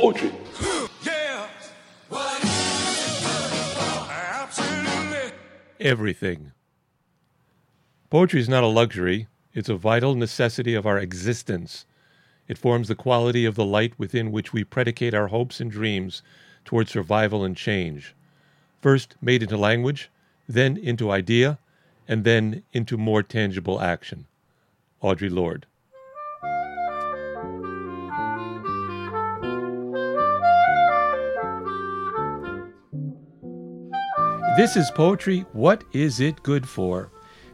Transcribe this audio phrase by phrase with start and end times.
[0.00, 0.32] poetry.
[5.78, 6.52] Everything.
[8.08, 11.84] Poetry is not a luxury, it's a vital necessity of our existence.
[12.48, 16.22] It forms the quality of the light within which we predicate our hopes and dreams
[16.64, 18.14] toward survival and change.
[18.80, 20.10] First made into language,
[20.48, 21.58] then into idea,
[22.08, 24.26] and then into more tangible action.
[25.02, 25.66] Audre Lorde.
[34.56, 37.08] This is Poetry What Is It Good For?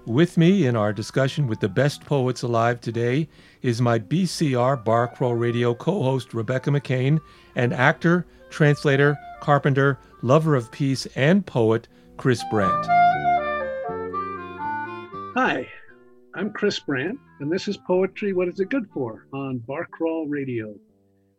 [0.06, 3.28] With me in our discussion with the best poets alive today
[3.60, 7.20] is my BCR Bar Crawl Radio co host Rebecca McCain
[7.54, 11.86] and actor, translator, carpenter, lover of peace, and poet
[12.16, 12.86] Chris Brandt.
[15.36, 15.68] Hi,
[16.34, 20.28] I'm Chris Brandt, and this is Poetry What Is It Good For on Bar Crawl
[20.28, 20.74] Radio.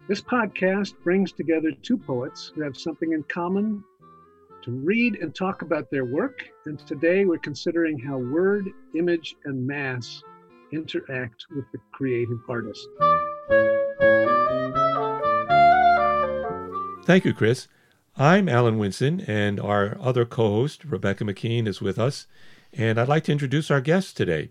[0.08, 3.84] This podcast brings together two poets who have something in common
[4.68, 6.44] to read and talk about their work.
[6.66, 10.22] And today we're considering how word, image, and mass
[10.74, 12.86] interact with the creative artist.
[17.06, 17.70] Thank you, Chris.
[18.18, 22.28] I'm Alan Winson, and our other co host, Rebecca McKean, is with us.
[22.74, 24.50] And I'd like to introduce our guest today.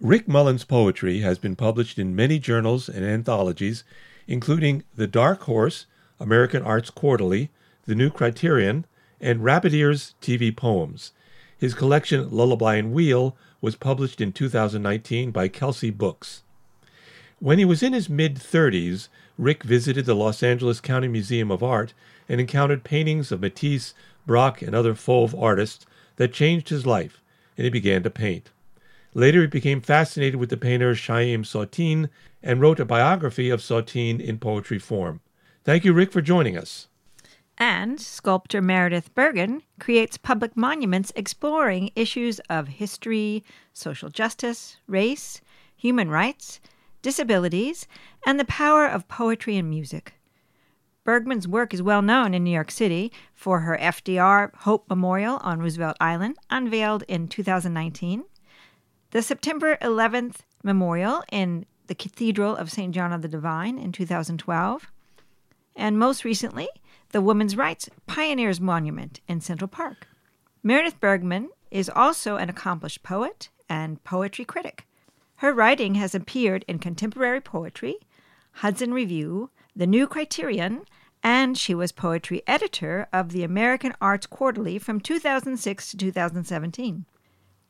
[0.00, 3.84] Rick Mullins' poetry has been published in many journals and anthologies,
[4.26, 5.86] including The Dark Horse,
[6.18, 7.50] American Arts Quarterly,
[7.84, 8.86] The New Criterion,
[9.24, 11.12] and Rabbit Ears TV Poems.
[11.56, 16.42] His collection Lullaby and Wheel was published in 2019 by Kelsey Books.
[17.40, 19.08] When he was in his mid 30s,
[19.38, 21.94] Rick visited the Los Angeles County Museum of Art
[22.28, 23.94] and encountered paintings of Matisse,
[24.26, 27.22] Braque, and other Fauve artists that changed his life,
[27.56, 28.50] and he began to paint.
[29.14, 32.10] Later, he became fascinated with the painter Chaim Soutine
[32.42, 35.20] and wrote a biography of Soutine in poetry form.
[35.64, 36.88] Thank you, Rick, for joining us.
[37.56, 45.40] And sculptor Meredith Bergmann creates public monuments exploring issues of history, social justice, race,
[45.76, 46.60] human rights,
[47.02, 47.86] disabilities,
[48.26, 50.14] and the power of poetry and music.
[51.04, 55.60] Bergmann's work is well known in New York City for her FDR Hope Memorial on
[55.60, 58.24] Roosevelt Island, unveiled in 2019,
[59.10, 62.94] the September 11th Memorial in the Cathedral of St.
[62.94, 64.90] John of the Divine in 2012,
[65.76, 66.68] and most recently,
[67.14, 70.08] the Women's Rights Pioneers Monument in Central Park.
[70.64, 74.84] Meredith Bergmann is also an accomplished poet and poetry critic.
[75.36, 77.98] Her writing has appeared in Contemporary Poetry,
[78.54, 80.86] Hudson Review, The New Criterion,
[81.22, 87.06] and she was poetry editor of the American Arts Quarterly from 2006 to 2017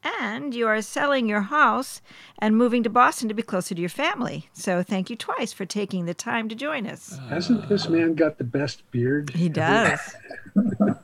[0.05, 2.01] and you are selling your house
[2.39, 4.49] and moving to Boston to be closer to your family.
[4.53, 7.19] So thank you twice for taking the time to join us.
[7.29, 9.31] Hasn't this man got the best beard?
[9.31, 10.01] He does.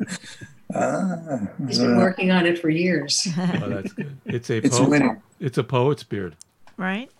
[0.72, 3.27] Ah, He's been working on it for years.
[3.38, 4.16] oh, that's good.
[4.25, 5.22] It's a It's poet, winning.
[5.41, 6.37] It's a poet's beard.
[6.77, 7.11] right?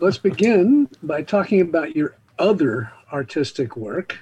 [0.00, 4.18] Let's begin by talking about your other artistic work.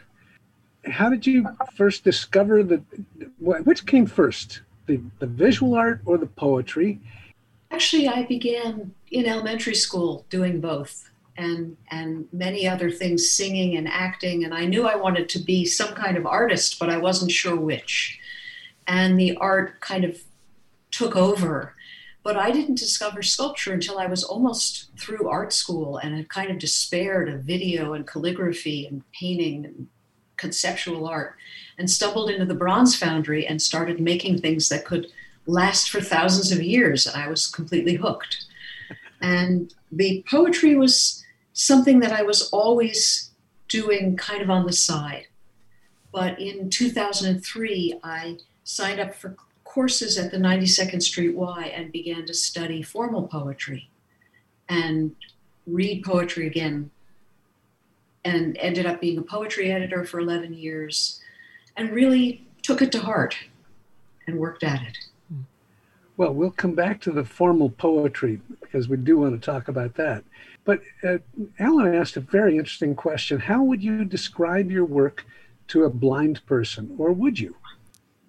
[0.85, 1.47] How did you
[1.77, 2.83] first discover the
[3.39, 4.63] which came first,
[4.97, 7.01] the, the visual art or the poetry?
[7.71, 11.09] Actually, I began in elementary school doing both
[11.39, 15.65] and and many other things singing and acting and I knew I wanted to be
[15.65, 18.19] some kind of artist but I wasn't sure which.
[18.87, 20.23] And the art kind of
[20.91, 21.75] took over.
[22.23, 26.51] But I didn't discover sculpture until I was almost through art school and had kind
[26.51, 29.89] of despaired of video and calligraphy and painting and
[30.43, 31.37] conceptual art
[31.79, 35.07] and stumbled into the bronze foundry and started making things that could
[35.47, 37.07] last for thousands of years.
[37.07, 38.45] And I was completely hooked.
[39.25, 43.31] And the poetry was something that I was always
[43.69, 45.29] doing kind of on the side.
[46.13, 52.27] But in 2003, I signed up for courses at the 92nd Street Y and began
[52.27, 53.91] to study formal poetry
[54.69, 55.15] and
[55.69, 56.91] read poetry again
[58.25, 61.21] and ended up being a poetry editor for 11 years
[61.77, 63.37] and really took it to heart
[64.27, 64.99] and worked at it.
[66.17, 69.95] Well, we'll come back to the formal poetry because we do want to talk about
[69.95, 70.25] that.
[70.65, 71.19] But uh,
[71.59, 73.41] Alan asked a very interesting question.
[73.41, 75.27] How would you describe your work
[75.69, 77.57] to a blind person, or would you?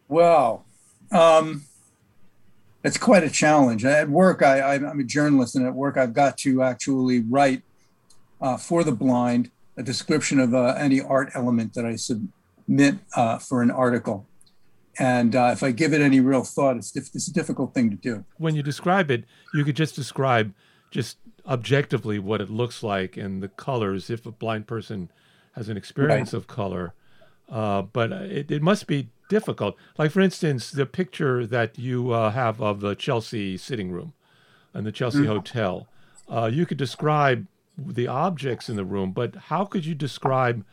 [0.08, 0.66] Well,
[1.12, 1.66] um,
[2.84, 3.86] it's quite a challenge.
[3.86, 7.62] At work, I, I, I'm a journalist, and at work, I've got to actually write
[8.42, 13.40] uh, for the blind a description of uh, any art element that I submit uh,
[13.40, 14.28] for an article.
[15.00, 17.90] And uh, if I give it any real thought, it's, diff- it's a difficult thing
[17.90, 18.26] to do.
[18.38, 20.54] When you describe it, you could just describe
[20.92, 21.18] just
[21.48, 25.10] objectively what it looks like and the colors if a blind person
[25.54, 26.38] has an experience right.
[26.38, 26.94] of color.
[27.50, 29.76] Uh, but it, it must be difficult.
[29.98, 34.14] Like, for instance, the picture that you uh, have of the Chelsea sitting room
[34.74, 35.28] and the Chelsea mm-hmm.
[35.28, 35.88] Hotel.
[36.30, 37.48] Uh, you could describe
[37.78, 40.66] the objects in the room, but how could you describe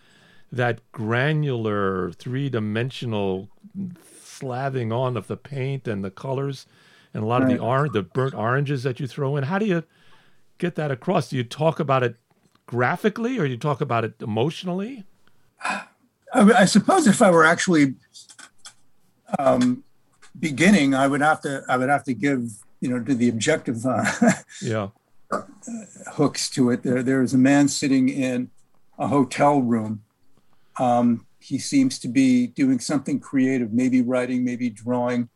[0.52, 3.48] that granular, three dimensional
[4.12, 6.66] slathing on of the paint and the colors
[7.14, 7.52] and a lot right.
[7.52, 9.44] of the orange, the burnt oranges that you throw in?
[9.44, 9.84] How do you
[10.58, 11.30] get that across?
[11.30, 12.16] Do you talk about it
[12.66, 15.04] graphically or do you talk about it emotionally?
[15.64, 15.86] I,
[16.34, 17.94] I suppose if I were actually
[19.38, 19.84] um,
[20.38, 23.84] beginning, I would have to I would have to give you know to the objective
[23.84, 24.04] uh,
[24.62, 24.88] yeah
[26.12, 26.82] hooks to it.
[26.82, 28.50] There there is a man sitting in
[28.98, 30.02] a hotel room.
[30.78, 35.28] Um, he seems to be doing something creative, maybe writing, maybe drawing,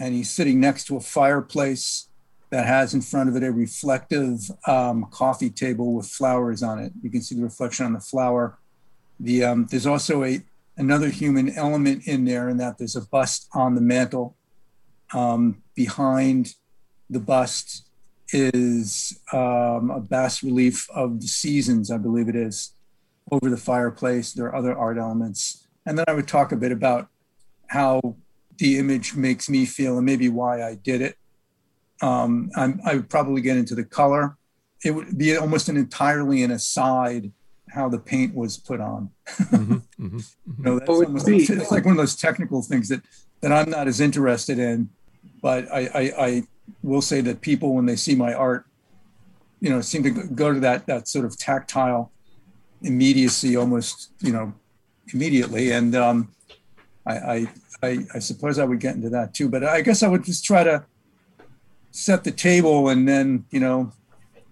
[0.00, 2.08] and he's sitting next to a fireplace
[2.50, 6.92] that has in front of it a reflective um, coffee table with flowers on it.
[7.02, 8.58] You can see the reflection on the flower.
[9.20, 10.42] The um, there's also a
[10.76, 14.36] another human element in there, in that there's a bust on the mantle.
[15.14, 16.54] Um, behind
[17.08, 17.85] the bust
[18.32, 22.74] is um, a bas relief of the seasons, I believe it is,
[23.30, 24.32] over the fireplace.
[24.32, 27.08] There are other art elements, and then I would talk a bit about
[27.68, 28.16] how
[28.58, 31.16] the image makes me feel and maybe why I did it.
[32.02, 34.36] Um, i would probably get into the color.
[34.84, 37.32] It would be almost an entirely an aside
[37.70, 39.10] how the paint was put on.
[39.26, 40.18] mm-hmm, mm-hmm, mm-hmm.
[40.18, 43.02] You know, that's almost, it's like one of those technical things that
[43.40, 44.88] that I'm not as interested in.
[45.42, 46.42] But I, I, I
[46.82, 48.66] will say that people, when they see my art,
[49.60, 52.12] you know, seem to go to that that sort of tactile
[52.82, 54.52] immediacy almost, you know,
[55.12, 55.72] immediately.
[55.72, 56.34] And um,
[57.06, 57.46] I, I,
[57.82, 59.48] I, I suppose I would get into that too.
[59.48, 60.84] But I guess I would just try to
[61.90, 63.92] set the table and then, you know,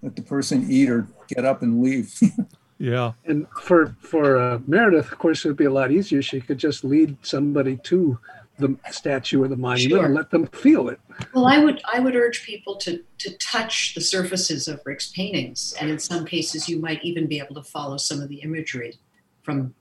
[0.02, 2.18] let the person eat or get up and leave.
[2.78, 3.12] Yeah.
[3.24, 6.20] And for for uh, Meredith, of course, it would be a lot easier.
[6.22, 8.18] She could just lead somebody to
[8.58, 10.04] the statue or the monument sure.
[10.06, 11.00] and let them feel it.
[11.32, 15.74] Well, I would I would urge people to to touch the surfaces of Rick's paintings,
[15.80, 18.94] and in some cases, you might even be able to follow some of the imagery
[19.42, 19.74] from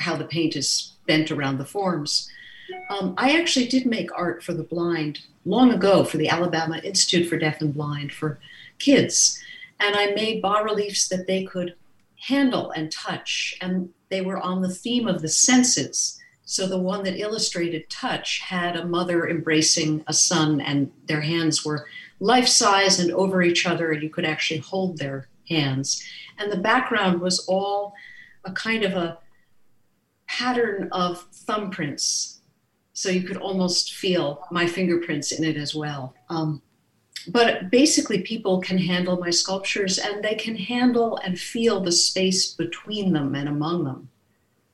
[0.00, 2.30] how the paint is bent around the forms.
[2.90, 7.28] Um, I actually did make art for the blind long ago for the Alabama Institute
[7.28, 8.38] for Deaf and Blind for
[8.78, 9.42] kids,
[9.80, 11.74] and I made bas reliefs that they could
[12.28, 16.20] handle and touch, and they were on the theme of the senses.
[16.48, 21.64] So the one that illustrated touch had a mother embracing a son, and their hands
[21.64, 21.88] were
[22.20, 26.00] life size and over each other, and you could actually hold their hands.
[26.38, 27.94] And the background was all
[28.44, 29.18] a kind of a
[30.28, 32.38] pattern of thumbprints.
[32.92, 36.14] So you could almost feel my fingerprints in it as well.
[36.28, 36.62] Um,
[37.26, 42.52] but basically people can handle my sculptures and they can handle and feel the space
[42.54, 44.10] between them and among them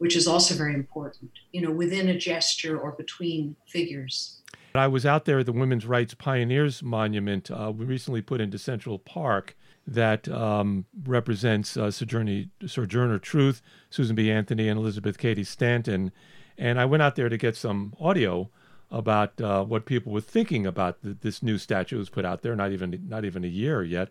[0.03, 4.43] which is also very important you know within a gesture or between figures
[4.75, 8.59] i was out there at the women's rights pioneers monument uh, we recently put into
[8.59, 9.57] central park
[9.87, 14.31] that um, represents uh, Sojourner, Sojourner Truth, Susan B.
[14.31, 16.13] Anthony, and Elizabeth Cady Stanton.
[16.57, 18.49] And I went out there to get some audio
[18.91, 22.55] about uh, what people were thinking about this new statue was put out there.
[22.55, 24.11] Not even not even a year yet,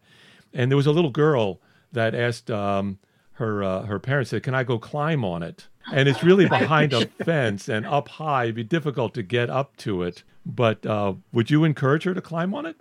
[0.53, 1.61] and there was a little girl
[1.93, 2.97] that asked um,
[3.41, 6.93] her uh, her parents said, "Can I go climb on it?" And it's really behind
[6.93, 8.43] a fence and up high.
[8.43, 10.23] It'd be difficult to get up to it.
[10.45, 12.77] But uh, would you encourage her to climb on it?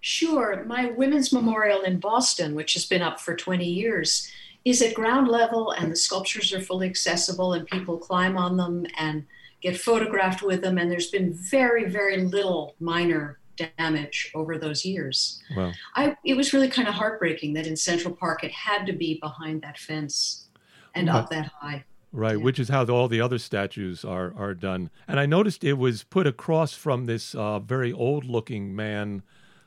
[0.00, 0.64] Sure.
[0.64, 4.30] My women's memorial in Boston, which has been up for 20 years,
[4.64, 8.86] is at ground level, and the sculptures are fully accessible, and people climb on them
[8.98, 9.24] and
[9.60, 15.42] get photographed with them, and there's been very, very little minor damage over those years.
[15.56, 15.72] Wow.
[15.94, 19.18] I, it was really kind of heartbreaking that in Central Park it had to be
[19.20, 20.48] behind that fence
[20.94, 21.84] and up that high.
[22.14, 22.44] Right, yeah.
[22.44, 24.90] which is how all the other statues are are done.
[25.08, 29.22] And I noticed it was put across from this uh, very old looking man,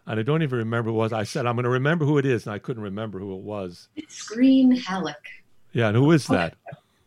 [0.06, 1.13] and I don't even remember who it was.
[1.13, 3.42] I said I'm going to remember who it is, and I couldn't remember who it
[3.42, 3.88] was.
[3.96, 5.25] It's Greene Halleck.
[5.74, 6.56] Yeah, and who is that?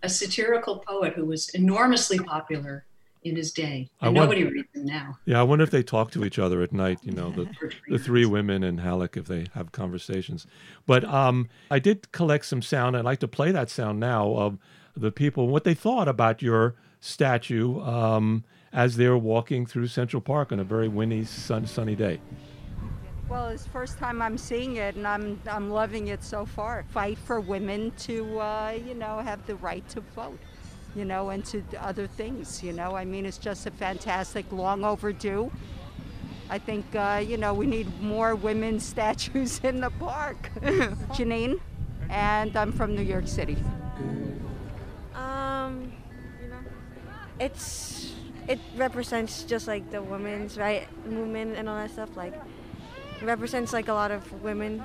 [0.02, 2.84] a satirical poet who was enormously popular
[3.22, 3.88] in his day.
[4.00, 5.18] And wonder, nobody reads him now.
[5.24, 7.48] Yeah, I wonder if they talk to each other at night, you know, the,
[7.88, 10.46] the three women and Halleck, if they have conversations.
[10.86, 12.96] But um, I did collect some sound.
[12.96, 14.58] I'd like to play that sound now of
[14.96, 20.20] the people, what they thought about your statue um, as they were walking through Central
[20.20, 22.20] Park on a very windy, sun, sunny day.
[23.28, 26.82] Well, it's the first time I'm seeing it, and I'm I'm loving it so far.
[26.88, 30.38] Fight for women to, uh, you know, have the right to vote,
[30.98, 32.62] you know, and to other things.
[32.62, 35.50] You know, I mean, it's just a fantastic, long overdue.
[36.50, 40.50] I think, uh, you know, we need more women statues in the park.
[41.14, 41.60] Janine,
[42.08, 43.56] and I'm from New York City.
[45.14, 45.92] Um,
[47.38, 48.14] it's
[48.48, 52.16] it represents just like the women's right movement and all that stuff.
[52.16, 52.34] Like
[53.20, 54.82] it represents like a lot of women.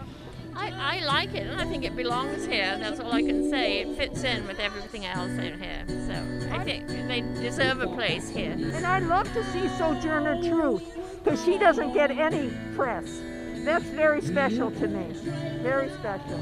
[0.56, 2.78] I, I like it and I think it belongs here.
[2.80, 3.80] That's all I can say.
[3.80, 5.84] It fits in with everything else in here.
[5.88, 8.52] So I think they deserve a place here.
[8.52, 10.84] And I'd love to see Sojourner Truth
[11.24, 13.22] because she doesn't get any press.
[13.64, 15.14] That's very special to me.
[15.62, 16.40] Very special.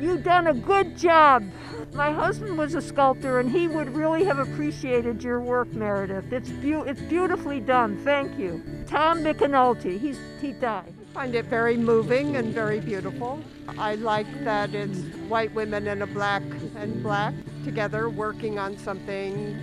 [0.00, 1.44] You've done a good job.
[1.92, 6.32] My husband was a sculptor and he would really have appreciated your work, Meredith.
[6.32, 8.02] It's, be- it's beautifully done.
[8.04, 8.62] Thank you.
[8.86, 10.92] Tom McAnulty, he's, he died.
[11.16, 13.42] Find it very moving and very beautiful.
[13.78, 14.98] I like that it's
[15.30, 16.42] white women and a black
[16.76, 17.32] and black
[17.64, 19.58] together working on something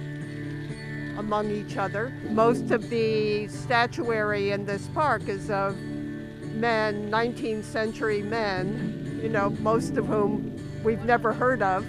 [1.20, 2.12] among each other.
[2.32, 9.52] Most of the statuary in this park is of men, 19th century men, you know,
[9.60, 11.86] most of whom we've never heard of.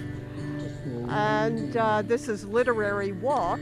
[1.09, 3.59] And uh, this is Literary Walk,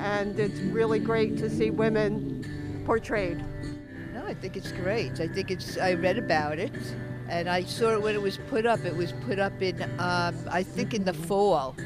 [0.00, 3.42] and it's really great to see women portrayed.
[4.26, 5.20] I think it's great.
[5.20, 5.78] I think it's.
[5.78, 6.72] I read about it,
[7.28, 8.84] and I saw it when it was put up.
[8.84, 11.76] It was put up in, um, I think, in the fall,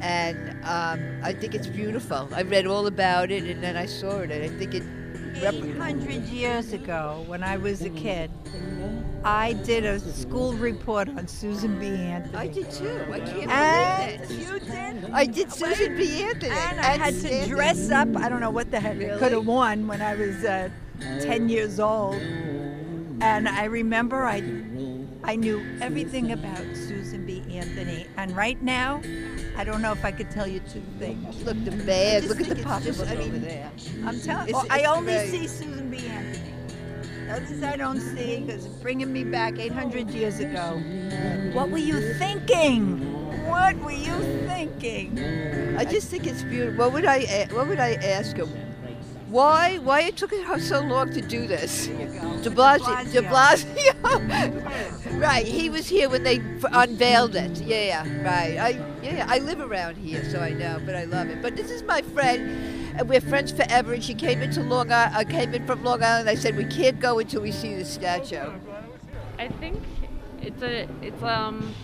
[0.00, 2.28] and um, I think it's beautiful.
[2.34, 4.82] I read all about it, and then I saw it, and I think it.
[5.42, 8.30] rep- 800 years ago, when I was a kid,
[9.24, 11.86] I did a school report on Susan B.
[11.88, 12.36] Anthony.
[12.38, 13.04] I did too.
[13.12, 14.52] I can't And believe it.
[14.52, 15.10] you did?
[15.12, 16.22] I did Susan B.
[16.22, 16.52] Anthony.
[16.52, 17.48] And I had to Stanton.
[17.50, 18.08] dress up.
[18.16, 21.48] I don't know what the heck I could have worn when I was uh, 10
[21.48, 22.14] years old.
[23.20, 24.42] And I remember I,
[25.24, 27.42] I knew everything about Susan B.
[27.50, 28.06] Anthony.
[28.16, 29.00] And right now,
[29.56, 31.42] I don't know if I could tell you two things.
[31.42, 32.24] Look, the bag.
[32.24, 33.70] Look at the think it's just- pocketbook I mean, over there.
[34.04, 35.98] I'm telling you, oh, I only see Susan B.
[36.06, 36.52] Anthony.
[37.30, 40.80] Others I don't see because it's bringing me back 800 years ago.
[41.54, 43.00] What were you thinking?
[43.48, 44.14] What were you
[44.46, 45.18] thinking?
[45.76, 46.84] I just think it's beautiful.
[46.84, 47.48] What would I?
[47.50, 48.48] What would I ask him?
[49.36, 49.76] Why?
[49.76, 51.88] Why it took her so long to do this?
[51.88, 53.12] De Blasio.
[53.12, 55.10] De Blasio.
[55.20, 55.46] right.
[55.46, 57.60] He was here when they f- unveiled it.
[57.60, 58.00] Yeah.
[58.22, 58.56] Right.
[58.56, 58.70] I.
[59.02, 59.26] Yeah.
[59.28, 60.80] I live around here, so I know.
[60.86, 61.42] But I love it.
[61.42, 63.92] But this is my friend, and we're friends forever.
[63.92, 65.14] And she came into Long Island.
[65.14, 66.30] I came in from Long Island.
[66.30, 68.52] I said we can't go until we see the statue.
[69.38, 69.82] I think
[70.40, 71.74] it's a it's um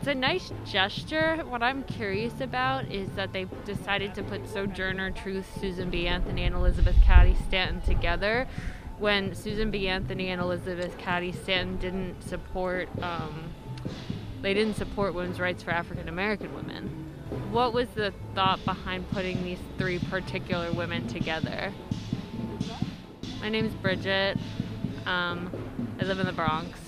[0.00, 1.36] it's a nice gesture.
[1.46, 6.06] What I'm curious about is that they decided to put Sojourner Truth, Susan B.
[6.06, 8.48] Anthony, and Elizabeth Cady Stanton together
[8.98, 9.88] when Susan B.
[9.88, 13.52] Anthony and Elizabeth Cady Stanton didn't support um,
[14.40, 17.12] they didn't support women's rights for African American women.
[17.50, 21.74] What was the thought behind putting these three particular women together?
[23.42, 24.38] My name is Bridget.
[25.04, 25.50] Um,
[26.00, 26.79] I live in the Bronx.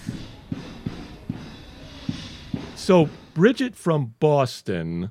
[2.77, 5.11] So Bridget from Boston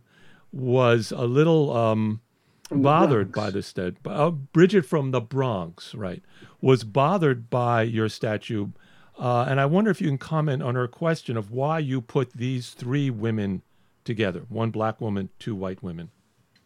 [0.51, 2.21] was a little um,
[2.69, 3.47] bothered Bronx.
[3.47, 3.95] by the statue.
[4.05, 6.21] Uh, Bridget from the Bronx, right,
[6.59, 8.69] was bothered by your statue,
[9.17, 12.33] uh, and I wonder if you can comment on her question of why you put
[12.33, 13.61] these three women
[14.03, 16.11] together: one black woman, two white women.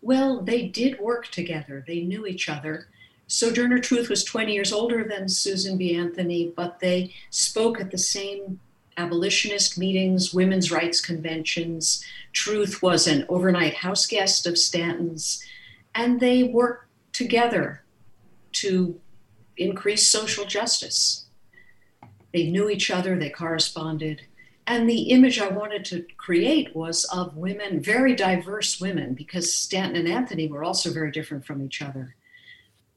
[0.01, 1.83] Well, they did work together.
[1.87, 2.87] They knew each other.
[3.27, 5.95] Sojourner Truth was 20 years older than Susan B.
[5.95, 8.59] Anthony, but they spoke at the same
[8.97, 12.03] abolitionist meetings, women's rights conventions.
[12.33, 15.43] Truth was an overnight house guest of Stanton's,
[15.93, 17.83] and they worked together
[18.53, 18.99] to
[19.57, 21.25] increase social justice.
[22.33, 24.21] They knew each other, they corresponded.
[24.67, 29.95] And the image I wanted to create was of women, very diverse women, because Stanton
[29.95, 32.15] and Anthony were also very different from each other.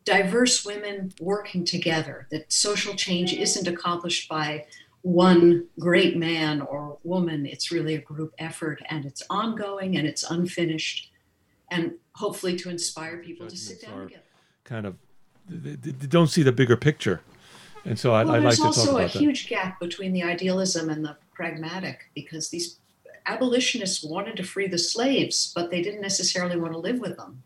[0.04, 4.66] Diverse women working together, that social change isn't accomplished by
[5.08, 7.46] one great man or woman.
[7.46, 11.10] It's really a group effort and it's ongoing and it's unfinished,
[11.70, 14.22] and hopefully to inspire people to sit down together.
[14.64, 14.96] Kind of,
[15.48, 17.22] they, they- don't see the bigger picture,
[17.86, 20.22] and so I, well, I'd like there's to talk also a huge gap between the
[20.22, 22.78] idealism and the pragmatic because these
[23.24, 27.42] abolitionists wanted to free the slaves, but they didn't necessarily want to live with them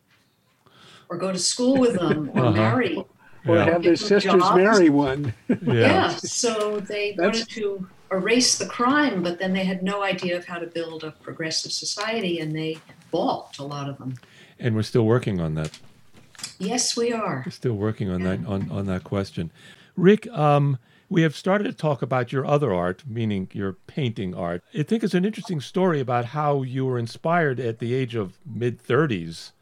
[1.08, 2.50] or go to school with them or Uh-huh.
[2.52, 3.04] marry.
[3.46, 3.64] Or Yeah.
[3.64, 4.56] have their sisters jobs.
[4.56, 5.34] marry one.
[5.48, 5.56] Yeah.
[5.66, 10.36] Yeah, so they That's- wanted to erase the crime, but then they had no idea
[10.36, 12.78] of how to build a progressive society and they
[13.10, 14.14] balked, a lot of them.
[14.60, 15.78] and we're still working on that.
[16.58, 17.42] Yes, we are.
[17.46, 19.50] We're still working on that on, on that question.
[19.96, 24.62] Rick, um, we have started to talk about your other art, meaning your painting art.
[24.74, 28.38] I think it's an interesting story about how you were inspired at the age of
[28.46, 29.52] mid 30s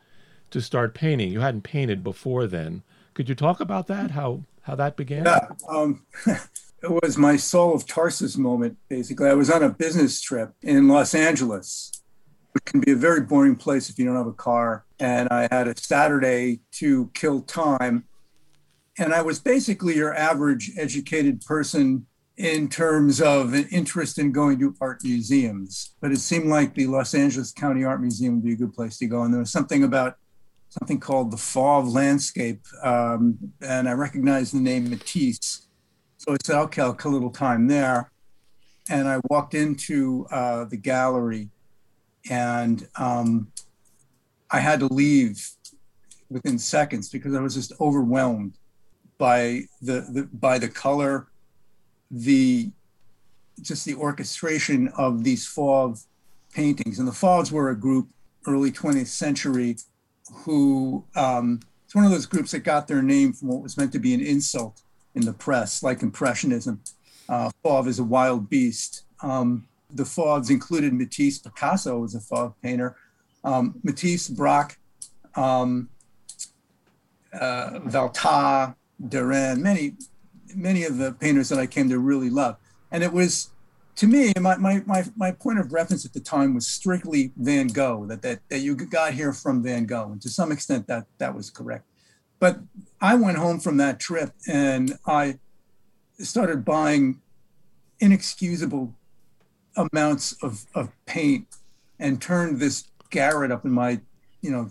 [0.51, 1.33] to start painting.
[1.33, 2.83] You hadn't painted before then.
[3.15, 4.13] Could you talk about that?
[4.13, 5.25] How how that began?
[5.25, 8.77] Yeah, um, it was my Saul of Tarsus moment.
[8.89, 12.03] Basically, I was on a business trip in Los Angeles,
[12.53, 14.85] which can be a very boring place if you don't have a car.
[14.99, 18.05] and I had a Saturday to kill time.
[18.99, 24.59] And I was basically your average educated person in terms of an interest in going
[24.59, 25.95] to art museums.
[26.01, 28.99] But it seemed like the Los Angeles County Art Museum would be a good place
[28.99, 29.23] to go.
[29.23, 30.17] And there was something about
[30.71, 32.65] something called the Fauve Landscape.
[32.83, 35.67] Um, and I recognized the name Matisse.
[36.17, 38.11] So I said, okay, I'll kill a little time there.
[38.89, 41.49] And I walked into uh, the gallery
[42.29, 43.51] and um,
[44.51, 45.49] I had to leave
[46.29, 48.55] within seconds because I was just overwhelmed
[49.19, 51.29] by the, the by the color,
[52.11, 52.71] the
[53.61, 56.03] just the orchestration of these Fauve
[56.53, 56.99] paintings.
[56.99, 58.09] And the Fauves were a group
[58.47, 59.77] early 20th century
[60.33, 63.93] who um, it's one of those groups that got their name from what was meant
[63.93, 64.81] to be an insult
[65.15, 66.81] in the press, like Impressionism.
[67.29, 69.03] Uh, Fauve is a wild beast.
[69.23, 72.97] Um, the Fauves included Matisse, Picasso was a Fauve painter,
[73.43, 74.79] um, Matisse, Braque,
[75.35, 75.89] um,
[77.33, 78.77] uh, Valtat,
[79.09, 79.95] Derain, many,
[80.55, 82.57] many of the painters that I came to really love.
[82.93, 83.51] And it was,
[84.01, 87.67] to me, my, my, my, my point of reference at the time was strictly Van
[87.67, 90.13] Gogh, that, that, that you got here from Van Gogh.
[90.13, 91.85] And to some extent, that, that was correct.
[92.39, 92.61] But
[93.03, 95.39] I went home from that trip and I
[96.19, 97.21] started buying
[97.99, 98.95] inexcusable
[99.77, 101.47] amounts of, of paint
[101.99, 104.01] and turned this garret up in my,
[104.41, 104.71] you know,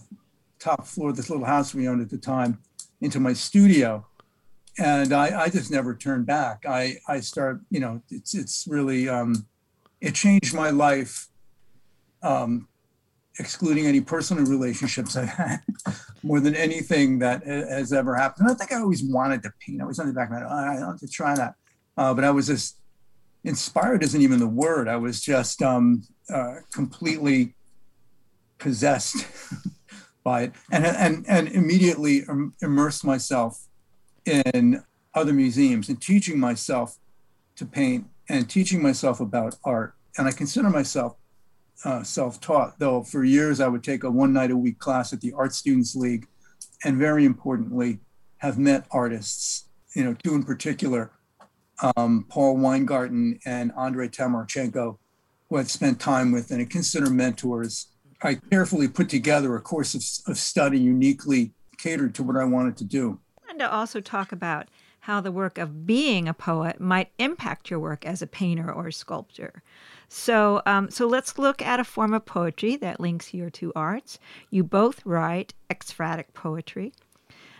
[0.58, 2.58] top floor, this little house we owned at the time,
[3.00, 4.08] into my studio.
[4.80, 6.66] And I, I just never turned back.
[6.68, 9.46] I, I start, you know, it's, it's really, um,
[10.00, 11.28] it changed my life,
[12.24, 12.68] um,
[13.38, 15.60] excluding any personal relationships I had,
[16.24, 18.48] more than anything that has ever happened.
[18.48, 19.82] And I think I always wanted to paint.
[19.82, 21.56] I was on the back of my mind, I want to try that.
[21.98, 22.78] Uh, but I was just
[23.44, 24.88] inspired isn't even the word.
[24.88, 27.54] I was just um, uh, completely
[28.58, 29.26] possessed
[30.24, 32.26] by it, and and and immediately
[32.62, 33.68] immersed myself
[34.30, 36.98] in other museums and teaching myself
[37.56, 39.96] to paint and teaching myself about art.
[40.18, 41.16] And I consider myself
[41.84, 45.22] uh, self-taught, though for years I would take a one night a week class at
[45.22, 46.28] the Art Students League,
[46.84, 48.00] and very importantly,
[48.38, 49.66] have met artists.
[49.96, 51.12] You know, two in particular
[51.96, 54.98] um, Paul Weingarten and Andrei Tamarchenko,
[55.50, 57.88] who I've spent time with and I consider mentors.
[58.22, 62.76] I carefully put together a course of, of study uniquely catered to what I wanted
[62.78, 63.20] to do.
[63.60, 64.70] To also talk about
[65.02, 68.90] how the work of being a poet might impact your work as a painter or
[68.90, 69.64] sculptor.
[70.08, 74.18] So, um, so let's look at a form of poetry that links your two arts.
[74.50, 76.94] You both write ekphrastic poetry,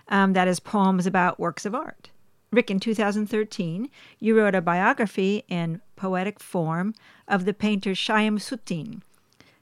[0.08, 2.10] um, that is poems about works of art.
[2.50, 6.96] Rick, in 2013, you wrote a biography in poetic form
[7.28, 9.02] of the painter Chaim Soutine.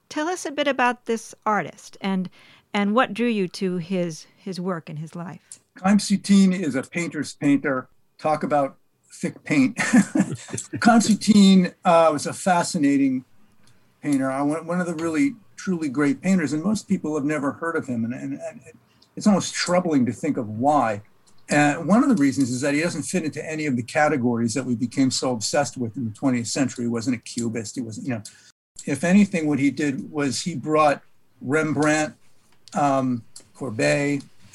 [0.08, 2.30] Tell us a bit about this artist and
[2.72, 5.57] and what drew you to his his work and his life.
[5.78, 7.88] Soutine is a painter's painter.
[8.18, 8.76] Talk about
[9.12, 9.76] thick paint.
[11.02, 13.24] Soutine uh, was a fascinating
[14.02, 14.30] painter.
[14.30, 17.86] I one of the really truly great painters, and most people have never heard of
[17.86, 18.60] him, and, and, and
[19.16, 21.02] it's almost troubling to think of why.
[21.50, 24.54] And one of the reasons is that he doesn't fit into any of the categories
[24.54, 26.84] that we became so obsessed with in the 20th century.
[26.84, 27.74] He wasn't a cubist.
[27.74, 28.22] He wasn't, you know,
[28.86, 31.02] if anything, what he did was he brought
[31.40, 32.14] Rembrandt,
[32.74, 33.24] um,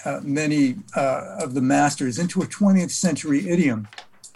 [0.06, 3.88] uh, many uh, of the masters into a 20th century idiom.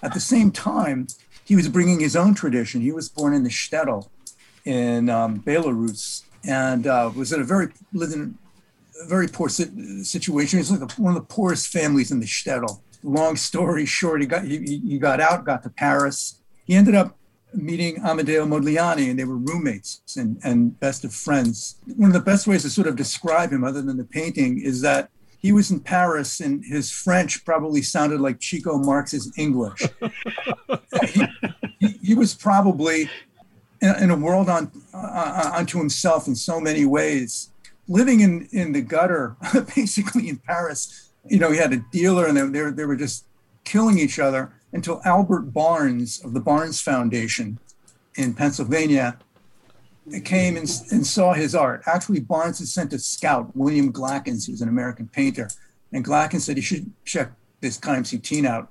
[0.02, 1.08] At the same time,
[1.44, 2.82] he was bringing his own tradition.
[2.82, 4.10] He was born in the shtetl
[4.66, 8.38] in um, Belarus and uh, was in a very lived in
[9.08, 10.60] very poor situation.
[10.60, 12.80] He's like one of the poorest families in the shtetl.
[13.04, 16.42] Long story short, he got he, he got out, got to Paris.
[16.66, 17.16] He ended up
[17.54, 21.76] meeting Amedeo Modigliani, and they were roommates and, and best of friends.
[21.96, 24.82] One of the best ways to sort of describe him, other than the painting, is
[24.82, 29.82] that he was in Paris and his French probably sounded like Chico Marx's English.
[31.06, 31.24] he,
[31.80, 33.10] he, he, was probably
[33.82, 37.52] in, in a world on, uh, unto himself in so many ways
[37.88, 39.36] living in in the gutter,
[39.76, 41.10] basically in Paris.
[41.26, 43.26] You know, he had a dealer, and they, they, they were just
[43.64, 47.60] killing each other until Albert Barnes of the Barnes Foundation
[48.16, 49.18] in Pennsylvania
[50.24, 51.84] came and, and saw his art.
[51.86, 55.50] Actually, Barnes had sent a scout, William Glackens, who's an American painter,
[55.92, 58.70] and Glackens said he should check this Chaim Soutine out.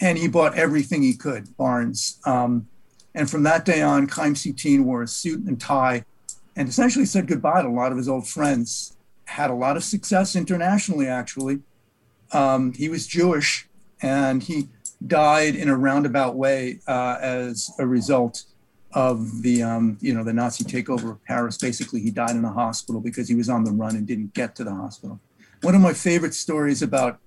[0.00, 2.20] And he bought everything he could, Barnes.
[2.24, 2.68] Um,
[3.14, 6.04] and from that day on, Chaim Soutine wore a suit and tie
[6.54, 8.96] and essentially said goodbye to a lot of his old friends.
[9.24, 11.60] Had a lot of success internationally, actually.
[12.32, 13.68] Um, he was Jewish
[14.02, 14.68] and he
[15.06, 18.44] died in a roundabout way uh, as a result
[18.96, 21.58] of the um, you know the Nazi takeover of Paris.
[21.58, 24.56] Basically, he died in a hospital because he was on the run and didn't get
[24.56, 25.20] to the hospital.
[25.60, 27.18] One of my favorite stories about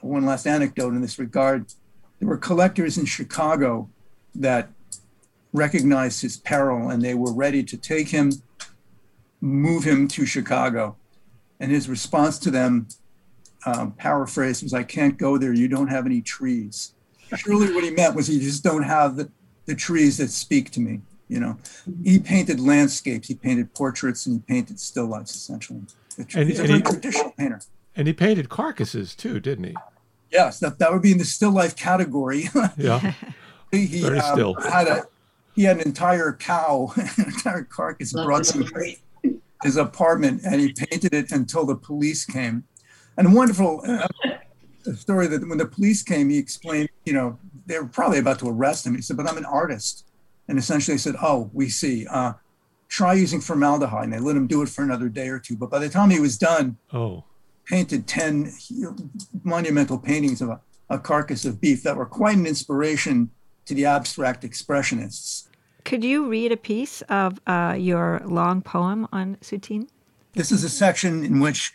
[0.00, 1.66] one last anecdote in this regard:
[2.18, 3.90] there were collectors in Chicago
[4.34, 4.70] that
[5.52, 8.32] recognized his peril and they were ready to take him,
[9.42, 10.96] move him to Chicago,
[11.60, 12.88] and his response to them,
[13.66, 15.52] um, paraphrase, was, "I can't go there.
[15.52, 16.94] You don't have any trees."
[17.36, 19.30] Surely, what he meant was, "You just don't have the."
[19.68, 21.00] The trees that speak to me.
[21.28, 21.58] You know,
[22.02, 25.36] he painted landscapes, he painted portraits, and he painted still lifes.
[25.36, 25.82] Essentially,
[26.34, 27.60] and, he's a very traditional painter.
[27.94, 29.76] And he painted carcasses too, didn't he?
[30.32, 32.48] Yes, that, that would be in the still life category.
[32.78, 33.12] yeah,
[33.70, 34.54] he, he very um, still.
[34.54, 35.06] Had a
[35.54, 38.96] he had an entire cow, an entire carcass brought to
[39.62, 42.64] his apartment, and he painted it until the police came.
[43.18, 44.06] And a wonderful uh,
[44.94, 48.48] story that when the police came, he explained, you know, they were probably about to
[48.48, 48.94] arrest him.
[48.96, 50.04] He said, "But I'm an artist,"
[50.48, 52.06] and essentially they said, "Oh, we see.
[52.06, 52.32] Uh,
[52.88, 55.56] try using formaldehyde." And they let him do it for another day or two.
[55.56, 57.24] But by the time he was done, oh,
[57.66, 58.52] painted ten
[59.44, 63.30] monumental paintings of a, a carcass of beef that were quite an inspiration
[63.66, 65.44] to the abstract expressionists.
[65.84, 69.88] Could you read a piece of uh, your long poem on Soutine?
[70.32, 71.72] This is a section in which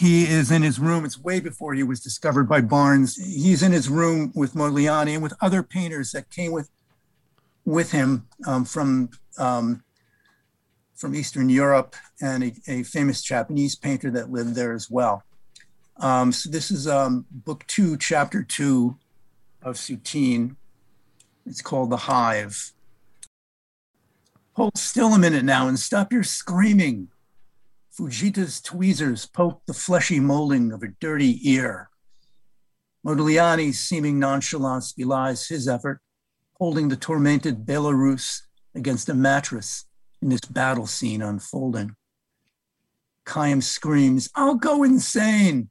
[0.00, 1.04] he is in his room.
[1.04, 3.16] It's way before he was discovered by Barnes.
[3.16, 6.70] He's in his room with Modigliani and with other painters that came with
[7.66, 9.84] with him um, from um,
[10.96, 15.22] from Eastern Europe and a, a, famous Japanese painter that lived there as well.
[15.98, 18.96] Um, so this is um, book two, chapter two
[19.60, 20.56] of Soutine.
[21.44, 22.72] It's called The Hive.
[24.54, 27.08] Hold still a minute now and stop your screaming.
[28.00, 31.90] Fujita's tweezers poke the fleshy molding of a dirty ear.
[33.06, 36.00] Modigliani's seeming nonchalance belies his effort,
[36.54, 38.40] holding the tormented Belarus
[38.74, 39.84] against a mattress
[40.22, 41.94] in this battle scene unfolding.
[43.28, 45.68] Chaim screams, I'll go insane.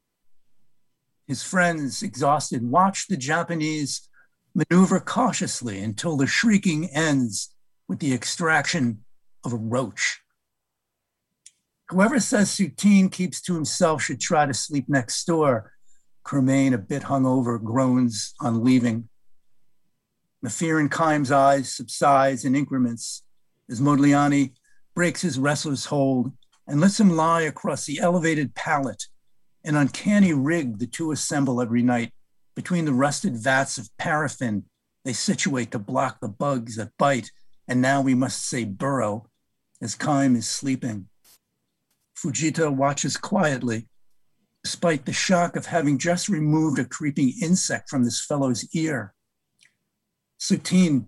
[1.26, 4.08] His friends, exhausted, watch the Japanese
[4.54, 7.52] maneuver cautiously until the shrieking ends
[7.88, 9.04] with the extraction
[9.42, 10.19] of a roach.
[11.90, 15.72] Whoever says Soutine keeps to himself should try to sleep next door.
[16.24, 19.08] Krémègne, a bit hungover, groans on leaving.
[20.40, 23.24] The fear in Chaim's eyes subsides in increments
[23.68, 24.52] as Modigliani
[24.94, 26.32] breaks his wrestler's hold
[26.68, 29.06] and lets him lie across the elevated pallet,
[29.64, 32.12] an uncanny rig the two assemble every night
[32.54, 34.64] between the rusted vats of paraffin
[35.04, 37.32] they situate to block the bugs that bite,
[37.66, 39.28] and now we must say burrow,
[39.80, 41.09] as Chaim is sleeping.
[42.22, 43.88] Fujita watches quietly,
[44.62, 49.14] despite the shock of having just removed a creeping insect from this fellow's ear.
[50.38, 51.06] Soutine,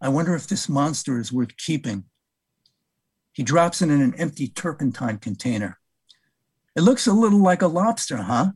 [0.00, 2.04] I wonder if this monster is worth keeping.
[3.32, 5.78] He drops it in an empty turpentine container.
[6.76, 8.52] It looks a little like a lobster, huh?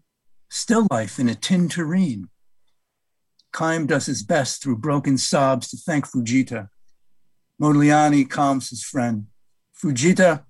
[0.50, 2.28] Still life in a tin tureen.
[3.54, 6.68] Chaim does his best through broken sobs to thank Fujita.
[7.60, 9.26] Modigliani calms his friend.
[9.80, 10.44] Fujita,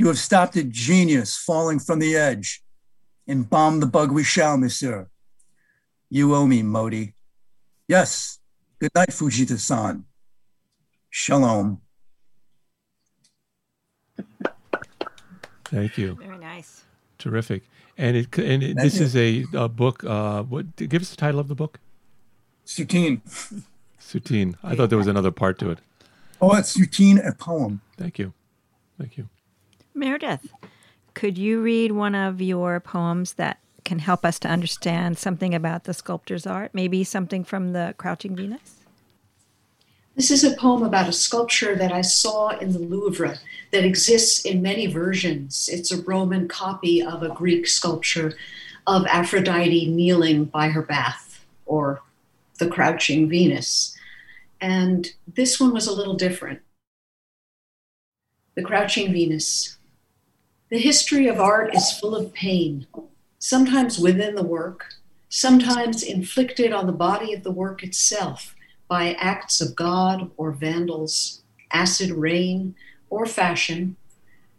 [0.00, 2.62] you have stopped a genius falling from the edge.
[3.28, 5.10] Embalm the bug we shall, monsieur.
[6.08, 7.12] You owe me, Modi.
[7.86, 8.38] Yes.
[8.78, 10.06] Good night, Fujita san.
[11.10, 11.82] Shalom.
[15.66, 16.14] Thank you.
[16.14, 16.82] Very nice.
[17.18, 17.64] Terrific.
[17.98, 19.04] And it and it, this you.
[19.04, 20.02] is a, a book.
[20.02, 21.78] Uh, what give us the title of the book?
[22.64, 23.20] Soutine.
[24.00, 24.54] Soutine.
[24.64, 25.80] I thought there was another part to it.
[26.40, 27.82] Oh, it's Soutine, a poem.
[27.98, 28.32] Thank you.
[28.96, 29.28] Thank you.
[29.94, 30.52] Meredith,
[31.14, 35.84] could you read one of your poems that can help us to understand something about
[35.84, 36.70] the sculptor's art?
[36.72, 38.76] Maybe something from the Crouching Venus?
[40.16, 43.38] This is a poem about a sculpture that I saw in the Louvre
[43.70, 45.68] that exists in many versions.
[45.72, 48.34] It's a Roman copy of a Greek sculpture
[48.86, 52.02] of Aphrodite kneeling by her bath, or
[52.58, 53.96] the Crouching Venus.
[54.60, 56.60] And this one was a little different.
[58.56, 59.78] The Crouching Venus.
[60.70, 62.86] The history of art is full of pain,
[63.40, 64.94] sometimes within the work,
[65.28, 68.54] sometimes inflicted on the body of the work itself
[68.86, 72.76] by acts of God or vandals, acid rain,
[73.08, 73.96] or fashion.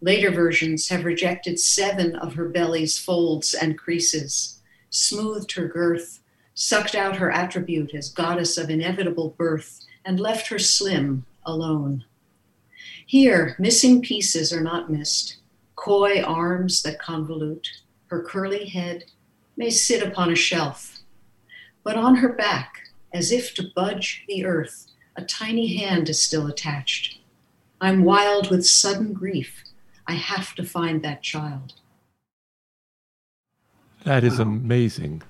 [0.01, 6.19] Later versions have rejected seven of her belly's folds and creases, smoothed her girth,
[6.53, 12.03] sucked out her attribute as goddess of inevitable birth, and left her slim, alone.
[13.05, 15.37] Here, missing pieces are not missed
[15.81, 17.65] coy arms that convolute,
[18.05, 19.05] her curly head
[19.57, 20.99] may sit upon a shelf.
[21.83, 26.47] But on her back, as if to budge the earth, A tiny hand is still
[26.47, 27.19] attached.
[27.81, 29.61] I'm wild with sudden grief.
[30.07, 31.73] I have to find that child.
[34.05, 35.21] That is amazing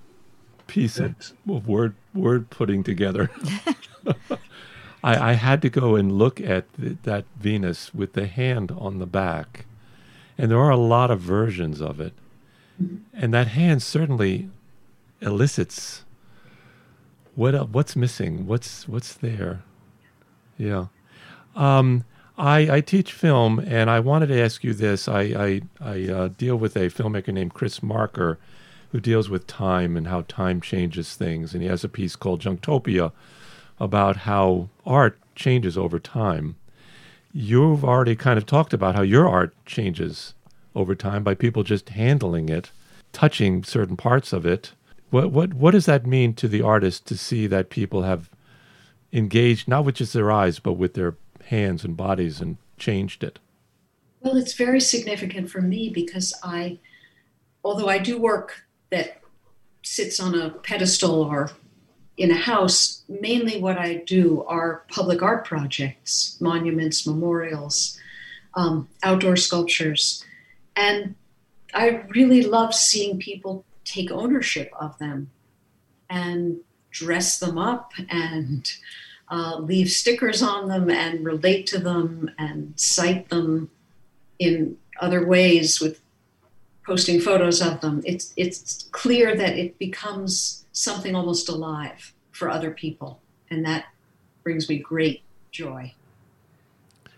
[0.67, 1.15] piece of,
[1.49, 3.31] of word word putting together.
[5.03, 8.99] I, I had to go and look at the, that Venus with the hand on
[8.99, 9.65] the back,
[10.37, 12.13] and there are a lot of versions of it,
[13.13, 14.49] and that hand certainly
[15.21, 16.03] elicits
[17.35, 19.63] what what's missing, what's what's there.
[20.57, 20.87] Yeah,
[21.55, 22.03] um,
[22.37, 25.07] I I teach film, and I wanted to ask you this.
[25.07, 28.39] I I, I uh, deal with a filmmaker named Chris Marker,
[28.91, 32.41] who deals with time and how time changes things, and he has a piece called
[32.41, 33.11] Junkopia
[33.79, 36.55] about how art changes over time.
[37.33, 40.33] You've already kind of talked about how your art changes
[40.75, 42.71] over time by people just handling it,
[43.13, 44.73] touching certain parts of it.
[45.09, 48.29] What what what does that mean to the artist to see that people have
[49.13, 51.15] engaged not with just their eyes but with their
[51.45, 53.39] hands and bodies and changed it?
[54.21, 56.79] Well, it's very significant for me because I,
[57.63, 59.21] although I do work that
[59.83, 61.51] sits on a pedestal or
[62.21, 67.97] in a house, mainly what I do are public art projects, monuments, memorials,
[68.53, 70.23] um, outdoor sculptures.
[70.75, 71.15] And
[71.73, 75.31] I really love seeing people take ownership of them
[76.11, 76.59] and
[76.91, 78.71] dress them up and
[79.31, 83.71] uh, leave stickers on them and relate to them and cite them
[84.37, 86.01] in other ways with
[86.85, 88.03] posting photos of them.
[88.05, 93.19] It's, it's clear that it becomes something almost alive for other people.
[93.49, 93.85] And that
[94.43, 95.93] brings me great joy.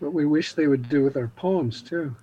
[0.00, 2.14] What we wish they would do with our poems, too.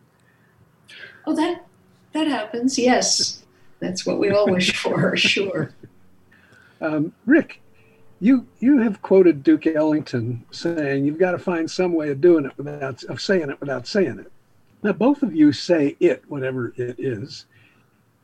[1.26, 1.66] Oh, that
[2.14, 2.78] that happens.
[2.78, 3.44] Yes,
[3.80, 5.16] that's what we all wish for.
[5.16, 5.74] Sure.
[6.82, 7.62] Um, Rick,
[8.20, 12.46] you you have quoted Duke Ellington saying you've got to find some way of doing
[12.46, 14.32] it without of saying it without saying it.
[14.84, 17.46] Now both of you say it, whatever it is,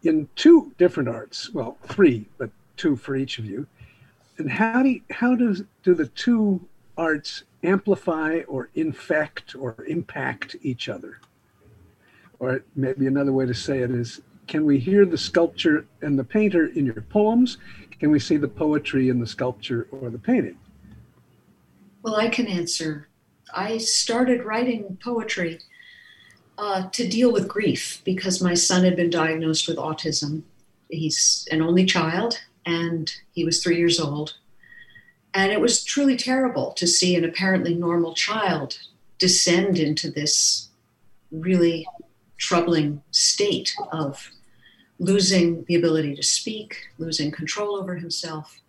[0.03, 1.53] in two different arts.
[1.53, 3.67] Well, three, but two for each of you.
[4.37, 6.61] And how do you, how does do the two
[6.97, 11.19] arts amplify or infect or impact each other?
[12.39, 16.23] Or maybe another way to say it is can we hear the sculpture and the
[16.23, 17.57] painter in your poems?
[17.99, 20.57] Can we see the poetry in the sculpture or the painting?
[22.01, 23.09] Well, I can answer.
[23.53, 25.59] I started writing poetry
[26.57, 30.43] uh, to deal with grief because my son had been diagnosed with autism.
[30.89, 34.35] He's an only child and he was three years old.
[35.33, 38.77] And it was truly terrible to see an apparently normal child
[39.19, 40.69] descend into this
[41.31, 41.87] really
[42.37, 44.29] troubling state of
[44.99, 48.59] losing the ability to speak, losing control over himself.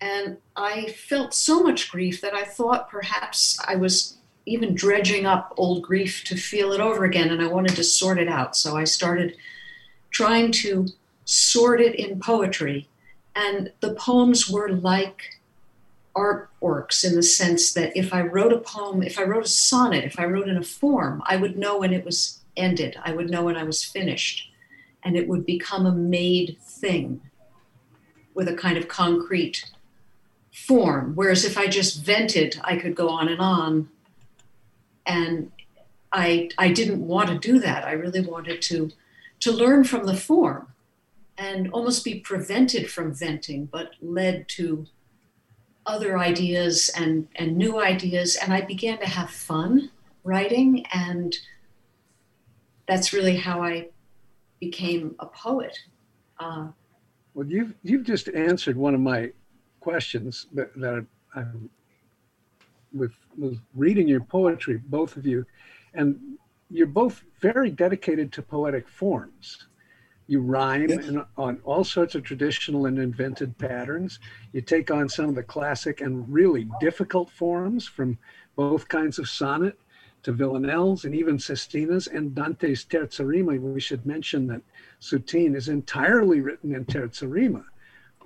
[0.00, 5.52] And I felt so much grief that I thought perhaps I was even dredging up
[5.56, 8.56] old grief to feel it over again, and I wanted to sort it out.
[8.56, 9.36] So I started
[10.10, 10.86] trying to
[11.24, 12.88] sort it in poetry.
[13.38, 15.40] And the poems were like
[16.16, 20.04] artworks in the sense that if I wrote a poem, if I wrote a sonnet,
[20.04, 23.30] if I wrote in a form, I would know when it was ended, I would
[23.30, 24.50] know when I was finished
[25.04, 27.20] and it would become a made thing
[28.34, 29.70] with a kind of concrete
[30.52, 31.12] form.
[31.14, 33.88] Whereas if I just vented, I could go on and on.
[35.06, 35.52] And
[36.10, 37.84] I, I didn't want to do that.
[37.84, 38.90] I really wanted to,
[39.40, 40.66] to learn from the form
[41.38, 44.86] and almost be prevented from venting, but led to
[45.86, 48.36] other ideas and, and new ideas.
[48.36, 49.90] And I began to have fun
[50.24, 50.84] writing.
[50.92, 51.34] And
[52.86, 53.88] that's really how I
[54.60, 55.78] became a poet.
[56.40, 56.68] Uh,
[57.34, 59.30] well, you've you've just answered one of my
[59.80, 61.44] questions that, that I,
[62.92, 65.46] with, with reading your poetry, both of you,
[65.94, 66.18] and
[66.70, 69.67] you're both very dedicated to poetic forms.
[70.28, 71.08] You rhyme yes.
[71.08, 74.20] in, on all sorts of traditional and invented patterns.
[74.52, 78.18] You take on some of the classic and really difficult forms from
[78.54, 79.78] both kinds of sonnet
[80.24, 83.54] to Villanelle's and even Sestina's and Dante's Terza Rima.
[83.56, 84.60] We should mention that
[85.00, 87.64] Soutine is entirely written in Terza Rima,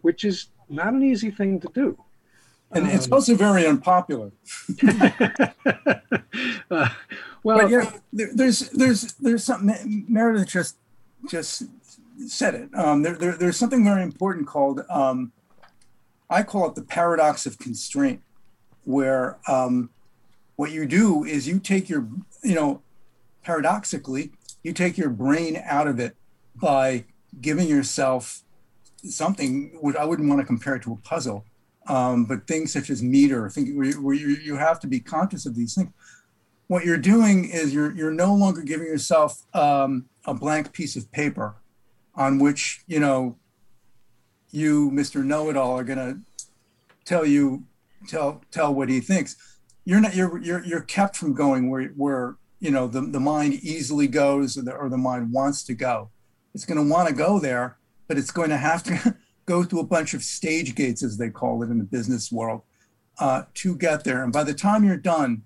[0.01, 1.97] which is not an easy thing to do.
[2.73, 4.33] And um, it's also very unpopular.
[6.71, 6.89] uh,
[7.45, 10.77] well, but yeah, there, there's there's there's something Meredith just
[11.29, 11.65] just
[12.27, 12.75] said it.
[12.75, 15.33] Um, there, there, there's something very important called um,
[16.33, 18.23] I call it the paradox of constraint,
[18.85, 19.91] where um,
[20.57, 22.09] what you do is you take your,
[22.43, 22.81] you know,
[23.45, 24.33] paradoxically,
[24.63, 26.17] you take your brain out of it
[26.57, 27.05] by
[27.41, 28.43] giving yourself
[29.05, 31.45] something which I wouldn't want to compare it to a puzzle,
[31.87, 35.45] um, but things such as meter, think, where, where you, you have to be conscious
[35.45, 35.91] of these things.
[36.67, 41.11] What you're doing is you're, you're no longer giving yourself um, a blank piece of
[41.13, 41.57] paper
[42.15, 43.37] on which, you know,
[44.51, 45.25] you, Mr.
[45.25, 46.21] Know-it-all, are going to
[47.05, 47.65] tell you,
[48.07, 49.37] tell, tell what he thinks.
[49.85, 53.55] You're not, you're, you're, you're kept from going where, where, you know, the, the mind
[53.55, 56.11] easily goes or the, or the mind wants to go.
[56.55, 59.81] It's going to want to go there, but it's going to have to go through
[59.81, 62.63] a bunch of stage gates, as they call it in the business world,
[63.19, 64.23] uh, to get there.
[64.23, 65.43] And by the time you're done,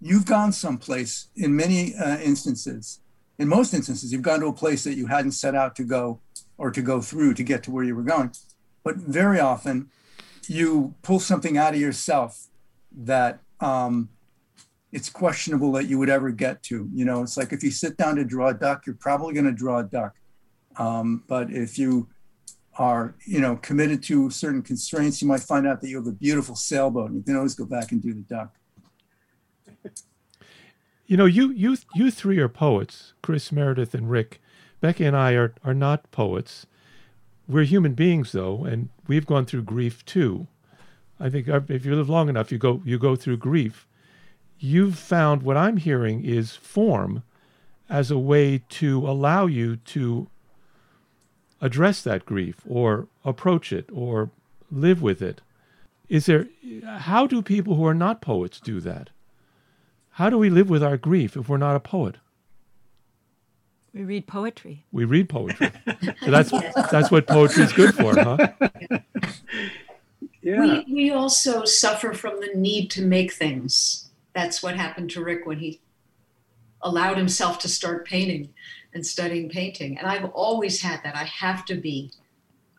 [0.00, 3.00] you've gone someplace in many uh, instances.
[3.38, 6.20] In most instances, you've gone to a place that you hadn't set out to go
[6.56, 8.32] or to go through to get to where you were going.
[8.84, 9.90] But very often,
[10.48, 12.46] you pull something out of yourself
[12.96, 14.08] that um,
[14.92, 16.88] it's questionable that you would ever get to.
[16.92, 19.46] You know, it's like if you sit down to draw a duck, you're probably going
[19.46, 20.14] to draw a duck.
[20.76, 22.08] Um, but if you
[22.78, 26.12] are, you know, committed to certain constraints, you might find out that you have a
[26.12, 28.57] beautiful sailboat and you can always go back and do the duck.
[31.08, 34.42] You know, you you you three are poets, Chris, Meredith, and Rick.
[34.82, 36.66] Becky and I are are not poets.
[37.48, 40.48] We're human beings, though, and we've gone through grief too.
[41.18, 43.86] I think uh, if you live long enough, you go you go through grief.
[44.58, 47.22] You've found what I'm hearing is form
[47.88, 50.28] as a way to allow you to
[51.62, 54.30] address that grief or approach it or
[54.70, 55.40] live with it.
[56.10, 56.48] Is there
[56.84, 59.08] how do people who are not poets do that?
[60.18, 62.16] How do we live with our grief if we're not a poet?
[63.94, 64.84] We read poetry.
[64.90, 65.70] We read poetry.
[66.24, 66.50] so that's
[66.90, 68.48] that's what poetry is good for, huh?
[70.42, 70.60] Yeah.
[70.60, 74.08] We, we also suffer from the need to make things.
[74.32, 75.80] That's what happened to Rick when he
[76.80, 78.54] allowed himself to start painting
[78.94, 79.98] and studying painting.
[79.98, 81.14] And I've always had that.
[81.14, 82.10] I have to be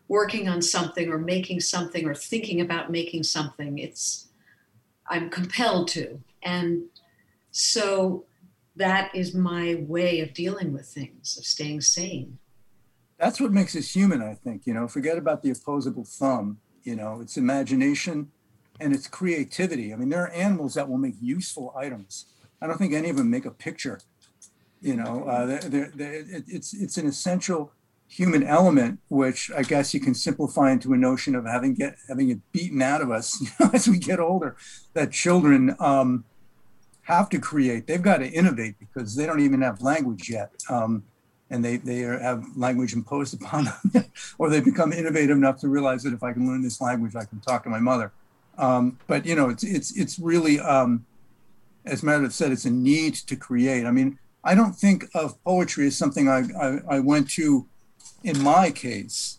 [0.08, 3.78] working on something or making something or thinking about making something.
[3.78, 4.26] It's
[5.06, 6.20] I'm compelled to.
[6.42, 6.84] And
[7.50, 8.24] so
[8.76, 12.38] that is my way of dealing with things, of staying sane.
[13.18, 14.66] That's what makes us human, I think.
[14.66, 16.58] You know, forget about the opposable thumb.
[16.82, 18.30] You know, it's imagination
[18.80, 19.92] and it's creativity.
[19.92, 22.26] I mean, there are animals that will make useful items.
[22.62, 24.00] I don't think any of them make a picture.
[24.80, 27.72] You know, uh, they're, they're, it's it's an essential
[28.08, 32.30] human element, which I guess you can simplify into a notion of having get having
[32.30, 34.56] it beaten out of us you know, as we get older.
[34.94, 36.24] That children um,
[37.10, 37.86] have to create.
[37.86, 40.50] They've got to innovate because they don't even have language yet.
[40.68, 41.02] Um,
[41.50, 44.04] and they, they have language imposed upon them,
[44.38, 47.24] or they become innovative enough to realize that if I can learn this language, I
[47.24, 48.12] can talk to my mother.
[48.58, 51.06] Um, but you know, it's it's it's really, um,
[51.86, 53.86] as Meredith said, it's a need to create.
[53.86, 57.66] I mean, I don't think of poetry as something I I, I went to,
[58.22, 59.38] in my case,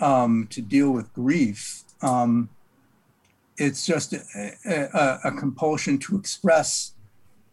[0.00, 1.82] um, to deal with grief.
[2.00, 2.48] Um,
[3.58, 6.94] it's just a, a, a compulsion to express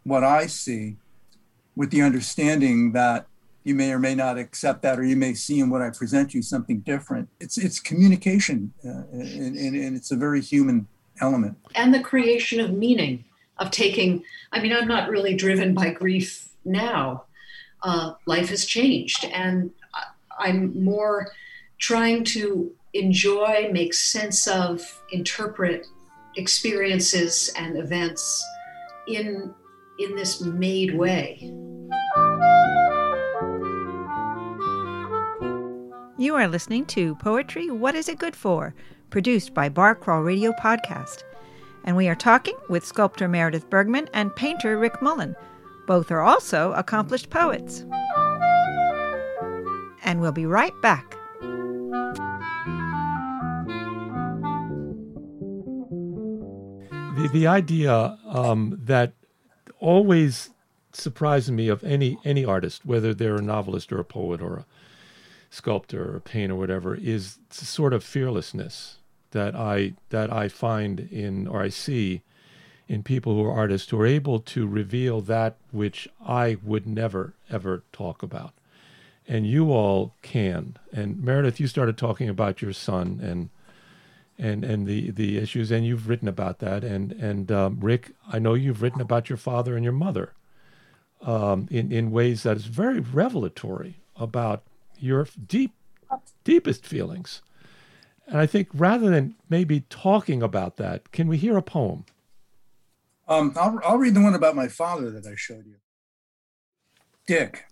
[0.04, 0.98] what I see
[1.76, 3.28] with the understanding that
[3.64, 6.34] you may or may not accept that, or you may see in what I present
[6.34, 7.30] you something different.
[7.40, 10.88] It's it's communication, uh, and, and, and, it's a very human
[11.22, 11.58] element.
[11.76, 13.26] And the creation of meaning,
[13.58, 14.24] of taking.
[14.52, 17.26] I mean, I'm not really driven by grief now.
[17.84, 19.72] Uh, life has changed, and
[20.40, 21.32] I'm more
[21.78, 24.82] trying to enjoy, make sense of,
[25.12, 25.86] interpret
[26.36, 28.46] experiences and events
[29.08, 29.54] in
[30.00, 31.38] in this made way.
[36.18, 38.74] You are listening to Poetry What Is It Good For?
[39.10, 41.24] produced by Bar Crawl Radio Podcast.
[41.84, 45.36] And we are talking with sculptor Meredith Bergmann and painter Rick Mullin.
[45.88, 47.86] Both are also accomplished poets.
[50.04, 51.18] And we'll be right back.
[57.16, 59.14] The, the idea um, that
[59.80, 60.50] always
[60.92, 64.66] surprises me of any any artist, whether they're a novelist or a poet or a
[65.50, 68.98] sculptor or a painter or whatever, is sort of fearlessness
[69.32, 72.22] that I that I find in or I see
[72.88, 77.34] in people who are artists who are able to reveal that which I would never
[77.50, 78.54] ever talk about.
[79.28, 80.78] And you all can.
[80.92, 83.50] And Meredith, you started talking about your son and
[84.40, 86.84] and and the the issues, and you've written about that.
[86.84, 90.34] And and um, Rick, I know you've written about your father and your mother
[91.22, 94.64] um, in in ways that is very revelatory about
[94.98, 95.74] your deep
[96.44, 97.42] deepest feelings.
[98.28, 102.06] And I think rather than maybe talking about that, can we hear a poem?
[103.28, 105.76] Um, I'll, I'll read the one about my father that I showed you.
[107.28, 107.66] Dick.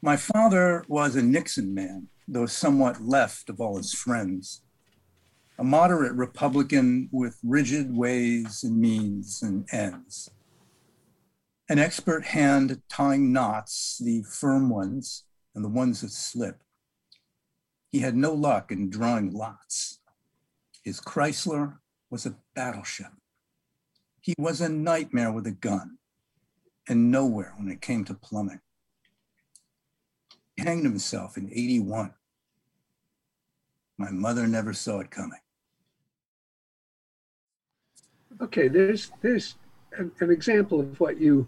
[0.00, 4.62] My father was a Nixon man though somewhat left of all his friends.
[5.58, 10.30] a moderate Republican with rigid ways and means and ends.
[11.68, 16.62] An expert hand at tying knots, the firm ones and the ones that slip.
[17.90, 20.00] He had no luck in drawing lots.
[20.82, 21.78] His Chrysler
[22.10, 23.12] was a battleship.
[24.20, 25.98] He was a nightmare with a gun
[26.88, 28.60] and nowhere when it came to plumbing.
[30.58, 32.12] Hanged himself in 81.
[33.98, 35.38] My mother never saw it coming.
[38.40, 39.56] Okay, there's there's
[39.96, 41.46] an, an example of what you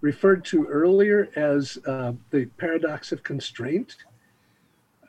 [0.00, 3.96] referred to earlier as uh, the paradox of constraint.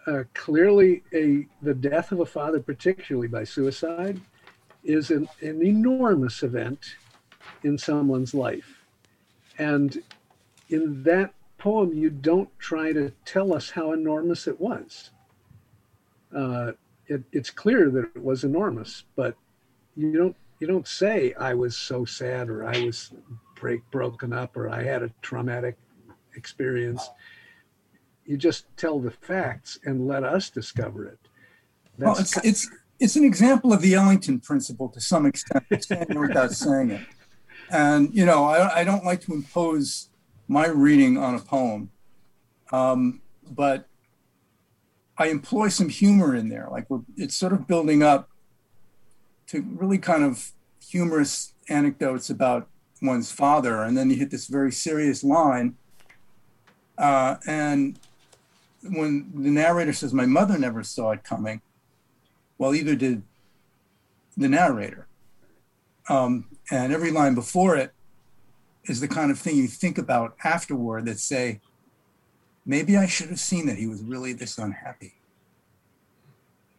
[0.08, 4.20] Uh, clearly, a the death of a father, particularly by suicide,
[4.84, 6.96] is an, an enormous event
[7.64, 8.86] in someone's life,
[9.60, 10.02] and
[10.70, 15.12] in that poem, you don't try to tell us how enormous it was.
[16.36, 16.74] Uh,
[17.08, 19.36] it, it's clear that it was enormous, but
[19.96, 23.12] you don't you don't say I was so sad or I was
[23.56, 25.78] break broken up or I had a traumatic
[26.36, 27.10] experience.
[28.26, 31.20] You just tell the facts and let us discover it.
[31.98, 36.20] That's well, it's it's it's an example of the Ellington principle to some extent, saying
[36.20, 37.02] without saying it.
[37.70, 40.10] And you know, I, I don't like to impose
[40.48, 41.90] my reading on a poem,
[42.72, 43.88] um, but
[45.18, 46.68] I employ some humor in there.
[46.72, 48.30] Like it's sort of building up
[49.48, 50.52] to really kind of
[50.86, 52.68] humorous anecdotes about
[53.02, 55.76] one's father, and then you hit this very serious line.
[56.98, 58.00] Uh, and
[58.84, 61.62] when the narrator says, "My mother never saw it coming,"
[62.58, 63.24] well, either did
[64.36, 65.08] the narrator.
[66.10, 67.94] Um, and every line before it
[68.88, 71.60] is the kind of thing you think about afterward that say,
[72.66, 75.14] maybe I should have seen that he was really this unhappy.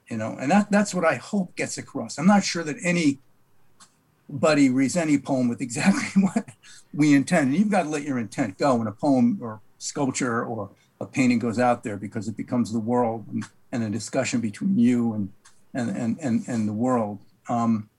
[0.08, 2.18] You know, and that that's what I hope gets across.
[2.18, 6.48] I'm not sure that anybody reads any poem with exactly what
[6.94, 7.48] we intend.
[7.48, 11.06] And you've got to let your intent go when a poem or sculpture or a
[11.06, 15.12] painting goes out there because it becomes the world and, and a discussion between you
[15.12, 15.32] and
[15.74, 17.18] and and and, and the world.
[17.50, 17.90] Um,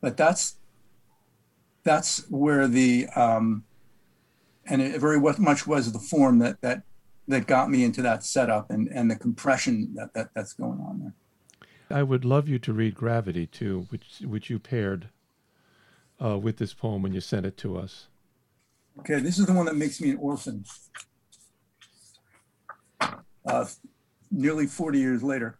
[0.00, 0.56] but that's
[1.84, 3.64] that's where the um,
[4.66, 6.82] and it very much was the form that that
[7.28, 11.00] that got me into that setup and and the compression that, that that's going on
[11.00, 11.14] there.
[11.90, 15.08] I would love you to read Gravity too, which which you paired
[16.22, 18.08] uh, with this poem when you sent it to us.
[19.00, 20.64] Okay, this is the one that makes me an orphan.
[23.44, 23.64] Uh,
[24.30, 25.58] nearly 40 years later.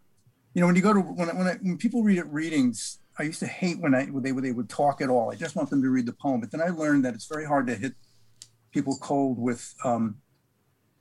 [0.54, 3.24] You know, when you go to when when, I, when people read at readings, I
[3.24, 5.30] used to hate when I when they when they would talk at all.
[5.30, 6.40] I just want them to read the poem.
[6.40, 7.94] But then I learned that it's very hard to hit
[8.72, 10.16] people cold with um,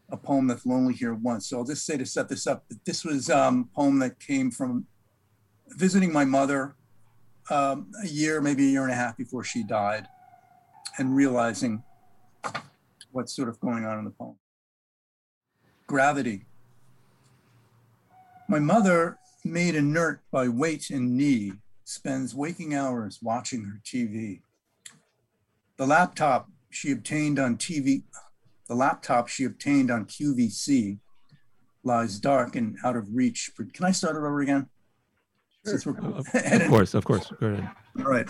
[0.09, 1.47] a poem that's lonely here once.
[1.47, 4.19] So I'll just say to set this up that this was um, a poem that
[4.19, 4.87] came from
[5.69, 6.75] visiting my mother
[7.49, 10.07] um, a year, maybe a year and a half before she died,
[10.97, 11.81] and realizing
[13.11, 14.35] what's sort of going on in the poem.
[15.87, 16.45] Gravity.
[18.49, 21.53] My mother, made inert by weight and knee,
[21.91, 24.41] spends waking hours watching her TV.
[25.77, 28.03] The laptop she obtained on TV,
[28.69, 30.99] the laptop she obtained on QVC
[31.83, 33.51] lies dark and out of reach.
[33.73, 34.69] Can I start it over again?
[35.65, 35.97] Sure.
[35.97, 37.31] of, of course, of course.
[37.39, 37.69] Go ahead.
[37.99, 38.27] All right.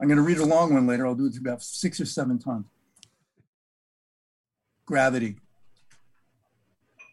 [0.00, 1.06] I'm going to read a long one later.
[1.06, 2.66] I'll do it about six or seven times.
[4.86, 5.36] Gravity.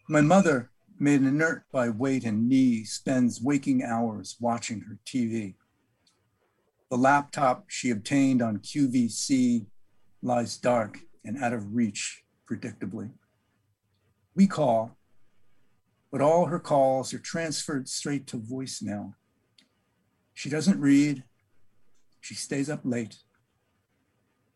[0.09, 0.71] My mother
[1.01, 5.55] made inert by weight and knee, spends waking hours watching her TV.
[6.91, 9.65] The laptop she obtained on QVC
[10.21, 13.09] lies dark and out of reach, predictably.
[14.35, 14.95] We call,
[16.11, 19.15] but all her calls are transferred straight to voicemail.
[20.35, 21.23] She doesn't read,
[22.19, 23.17] she stays up late.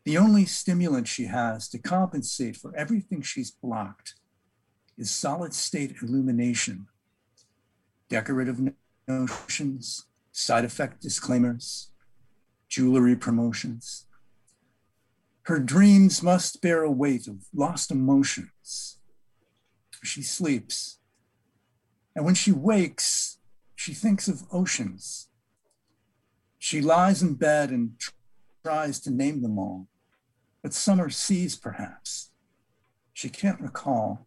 [0.04, 4.14] The only stimulant she has to compensate for everything she's blocked
[4.98, 6.86] is solid state illumination,
[8.08, 8.60] decorative
[9.06, 11.90] notions, side effect disclaimers,
[12.68, 14.06] jewelry promotions.
[15.42, 18.98] Her dreams must bear a weight of lost emotions.
[20.02, 20.98] She sleeps.
[22.14, 23.38] And when she wakes,
[23.74, 25.28] she thinks of oceans.
[26.58, 27.92] She lies in bed and
[28.64, 29.86] tries to name them all,
[30.62, 32.30] but summer seas perhaps.
[33.12, 34.26] She can't recall.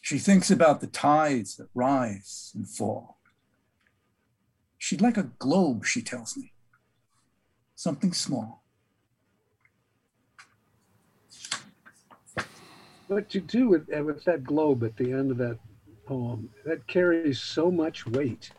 [0.00, 3.18] She thinks about the tides that rise and fall.
[4.78, 6.52] She'd like a globe, she tells me,
[7.74, 8.62] something small.
[13.08, 15.58] What you do with, with that globe at the end of that
[16.06, 18.50] poem, that carries so much weight.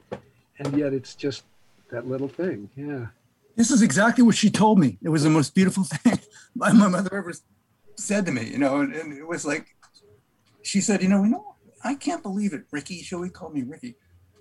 [0.59, 1.43] and yet it's just
[1.91, 2.69] that little thing.
[2.75, 3.07] Yeah.
[3.55, 4.97] This is exactly what she told me.
[5.01, 6.19] It was the most beautiful thing
[6.55, 7.33] my, my mother ever
[7.95, 9.75] said to me, you know, and, and, it was like,
[10.69, 13.01] she said, you know, you know, I can't believe it, Ricky.
[13.01, 13.95] She always called me Ricky.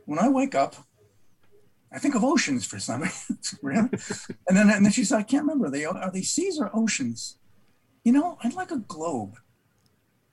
[0.05, 0.77] When I wake up,
[1.91, 3.01] I think of oceans for some
[3.63, 3.91] reason.
[4.47, 5.67] and then and then she said, I can't remember.
[5.67, 7.39] Are they are they seas or oceans?
[8.05, 9.37] You know, I'd like a globe.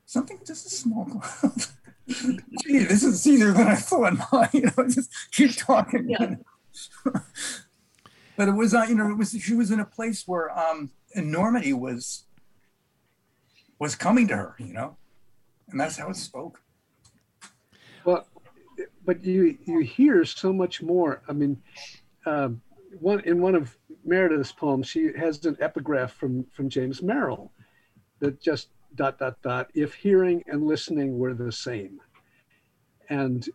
[0.04, 1.62] Something just a small globe.
[2.62, 4.14] Gee, this is easier than I thought.
[4.54, 6.10] you know, just keep talking.
[6.10, 6.36] Yeah.
[8.36, 10.90] but it was, uh, you know, it was she was in a place where um,
[11.14, 12.26] enormity was
[13.78, 14.96] was coming to her, you know,
[15.76, 16.62] and that's how it spoke.
[18.06, 18.26] Well,
[19.04, 21.20] but you you hear so much more.
[21.28, 21.60] I mean,
[22.24, 22.62] um,
[22.98, 27.52] one in one of Meredith's poems, she has an epigraph from from James Merrill
[28.20, 29.68] that just dot dot dot.
[29.74, 32.00] If hearing and listening were the same,
[33.10, 33.46] and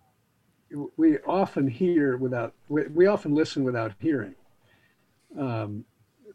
[0.98, 4.36] we often hear without we, we often listen without hearing.
[5.40, 5.86] Um,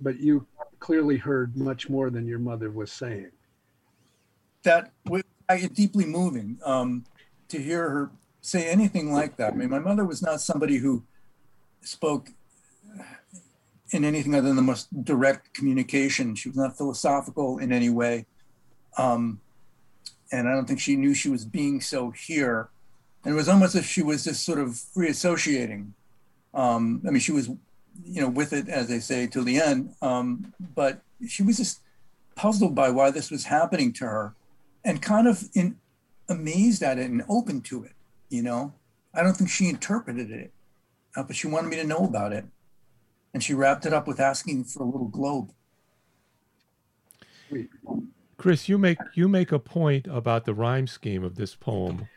[0.00, 0.48] but you
[0.80, 3.30] clearly heard much more than your mother was saying.
[4.64, 4.90] That
[5.54, 7.04] was deeply moving um,
[7.48, 9.52] to hear her say anything like that.
[9.52, 11.02] I mean, my mother was not somebody who
[11.80, 12.28] spoke
[13.90, 16.34] in anything other than the most direct communication.
[16.34, 18.26] She was not philosophical in any way.
[18.98, 19.40] Um,
[20.32, 22.68] and I don't think she knew she was being so here.
[23.24, 25.90] And it was almost as if she was just sort of reassociating.
[26.54, 29.94] Um, I mean, she was, you know, with it, as they say, till the end.
[30.02, 31.80] Um, but she was just
[32.36, 34.34] puzzled by why this was happening to her
[34.86, 35.76] and kind of in,
[36.30, 37.92] amazed at it and open to it,
[38.30, 38.72] you know?
[39.12, 40.52] I don't think she interpreted it,
[41.16, 42.46] uh, but she wanted me to know about it.
[43.34, 45.50] And she wrapped it up with asking for a little globe.
[48.38, 52.08] Chris, you make you make a point about the rhyme scheme of this poem,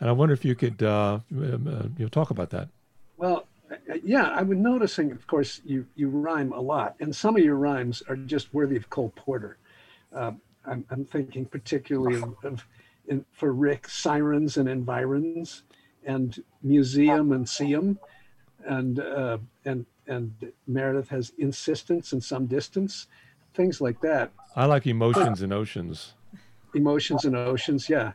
[0.00, 2.68] and I wonder if you could uh, um, uh, you know talk about that.
[3.16, 5.10] Well, uh, yeah, I've been noticing.
[5.12, 8.76] Of course, you you rhyme a lot, and some of your rhymes are just worthy
[8.76, 9.58] of Cole Porter.
[10.14, 10.32] Uh,
[10.64, 12.66] I'm, I'm, thinking particularly of, of
[13.08, 15.62] in, for Rick, sirens and environs,
[16.04, 17.98] and museum and seum,
[18.64, 23.06] and uh, and and Meredith has insistence and some distance,
[23.54, 24.30] things like that.
[24.56, 26.14] I like emotions and oceans.
[26.74, 28.12] Emotions and oceans, yeah.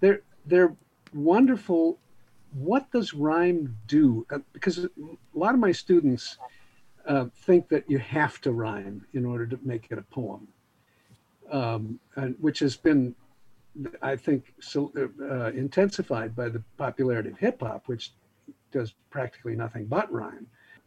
[0.00, 0.74] They're they're
[1.12, 1.98] wonderful.
[2.52, 4.26] What does rhyme do?
[4.30, 4.88] Uh, because a
[5.34, 6.38] lot of my students
[7.06, 10.48] uh, think that you have to rhyme in order to make it a poem,
[11.50, 13.14] um, and, which has been,
[14.02, 18.12] I think, so, uh, intensified by the popularity of hip hop, which
[18.72, 20.46] does practically nothing but rhyme.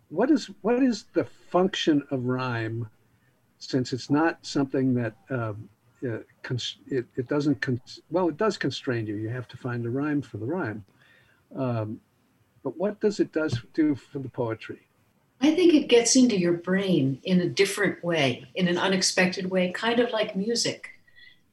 [0.10, 2.90] What is what is the function of rhyme
[3.60, 5.70] since it's not something that um,
[6.04, 6.20] uh,
[6.88, 7.66] it, it doesn't,
[8.10, 9.16] well, it does constrain you.
[9.16, 10.86] You have to find a rhyme for the rhyme.
[11.56, 12.00] Um,
[12.64, 14.89] but what does it does do for the poetry?
[15.42, 19.72] I think it gets into your brain in a different way, in an unexpected way,
[19.72, 20.90] kind of like music,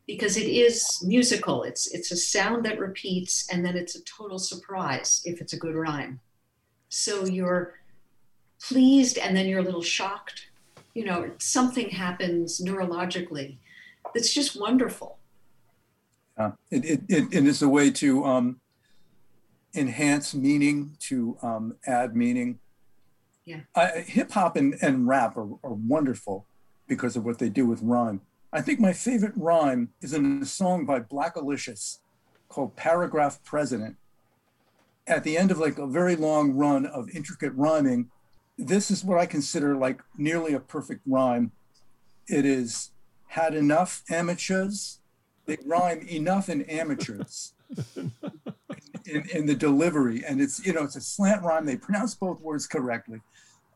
[0.06, 1.62] because it is musical.
[1.62, 5.58] It's it's a sound that repeats, and then it's a total surprise if it's a
[5.58, 6.20] good rhyme.
[6.88, 7.74] So you're
[8.60, 10.48] pleased, and then you're a little shocked,
[10.94, 13.58] you know, something happens neurologically
[14.14, 15.18] that's just wonderful.
[16.38, 18.60] Uh, it, it, it, it is a way to um,
[19.74, 22.58] enhance meaning, to um, add meaning.
[23.46, 23.60] Yeah.
[24.00, 26.46] Hip hop and, and rap are, are wonderful
[26.88, 28.20] because of what they do with rhyme.
[28.52, 31.98] I think my favorite rhyme is in a song by Black Blackalicious
[32.48, 33.96] called Paragraph President.
[35.06, 38.10] At the end of like a very long run of intricate rhyming,
[38.58, 41.52] this is what I consider like nearly a perfect rhyme.
[42.26, 42.90] It is
[43.28, 45.00] had enough amateurs.
[45.46, 47.52] They rhyme enough in amateurs
[49.06, 50.24] in, in, the delivery.
[50.26, 51.66] And it's, you know, it's a slant rhyme.
[51.66, 53.20] They pronounce both words correctly.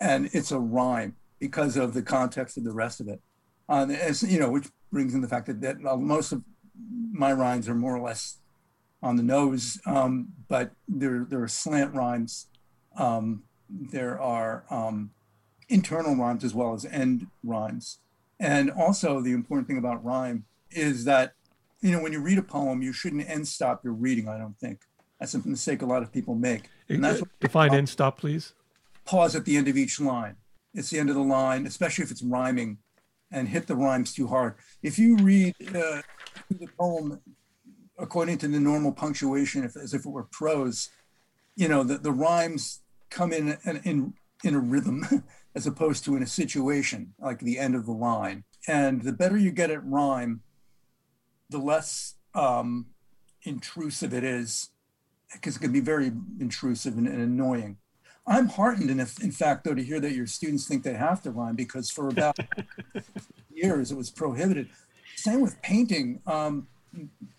[0.00, 3.20] And it's a rhyme because of the context of the rest of it.
[3.68, 6.42] Um, as, you know, which brings in the fact that, that most of
[7.12, 8.38] my rhymes are more or less
[9.02, 12.48] on the nose, um, but there, there are slant rhymes
[12.96, 15.10] um, there are um,
[15.68, 17.98] internal rhymes as well as end rhymes.
[18.38, 21.34] And also, the important thing about rhyme is that,
[21.80, 24.58] you know, when you read a poem, you shouldn't end stop your reading, I don't
[24.58, 24.80] think.
[25.20, 26.70] That's a mistake a lot of people make.
[26.88, 28.54] And that's Define end stop, please.
[29.04, 30.36] Pause at the end of each line.
[30.74, 32.78] It's the end of the line, especially if it's rhyming,
[33.30, 34.54] and hit the rhymes too hard.
[34.82, 36.00] If you read uh,
[36.50, 37.20] the poem
[37.98, 40.88] according to the normal punctuation, if, as if it were prose,
[41.54, 46.22] you know, the, the rhymes come in in in a rhythm as opposed to in
[46.22, 48.44] a situation like the end of the line.
[48.66, 50.42] And the better you get at rhyme,
[51.50, 52.86] the less um,
[53.42, 54.70] intrusive it is,
[55.32, 57.76] because it can be very intrusive and, and, annoying.
[58.26, 61.22] I'm heartened, and if, in fact, though, to hear that your students think they have
[61.22, 62.38] to rhyme because for about
[63.52, 64.68] years it was prohibited.
[65.16, 66.20] Same with painting.
[66.26, 66.68] Um,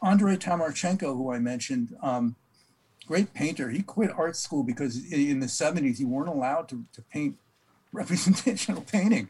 [0.01, 2.35] Andrei Tamarchenko, who I mentioned, um,
[3.07, 3.69] great painter.
[3.69, 7.37] He quit art school because in the 70s you weren't allowed to, to paint
[7.91, 9.29] representational painting.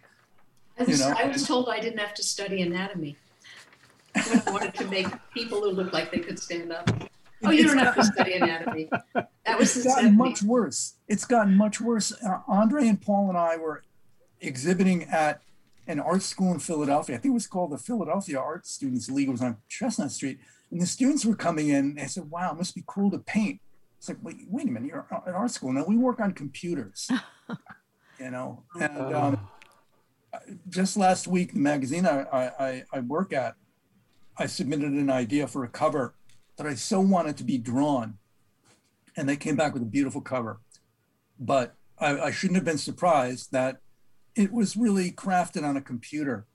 [0.80, 1.16] I was, You know?
[1.18, 3.18] I was told I didn't have to study anatomy.
[4.16, 6.90] I wanted to make people who looked like they could stand up.
[7.44, 8.90] Oh, you don't have to study anatomy.
[9.14, 10.18] That was It's gotten 70s.
[10.18, 10.96] much worse.
[11.08, 12.12] It's gotten much worse.
[12.24, 13.84] Uh, Andre and Paul and I were
[14.40, 15.42] exhibiting at
[15.88, 17.16] an art school in Philadelphia.
[17.16, 19.28] I think it was called the Philadelphia Art Students League.
[19.28, 20.40] It was on Chestnut Street.
[20.70, 21.76] And the students were coming in.
[21.76, 23.60] And they said, wow, it must be cool to paint.
[23.98, 25.74] It's like, wait, wait a minute, you're at art school.
[25.74, 25.84] now.
[25.88, 27.10] we work on computers.
[28.20, 29.48] you know, and um,
[30.70, 33.56] just last week, the magazine I, I, I- I work at,
[34.38, 36.16] I submitted an idea for a cover
[36.62, 38.18] that I so wanted to be drawn.
[39.18, 40.60] And they came back with a beautiful cover.
[41.40, 43.82] But I, I shouldn't have been surprised that
[44.36, 46.46] it was really crafted on a computer.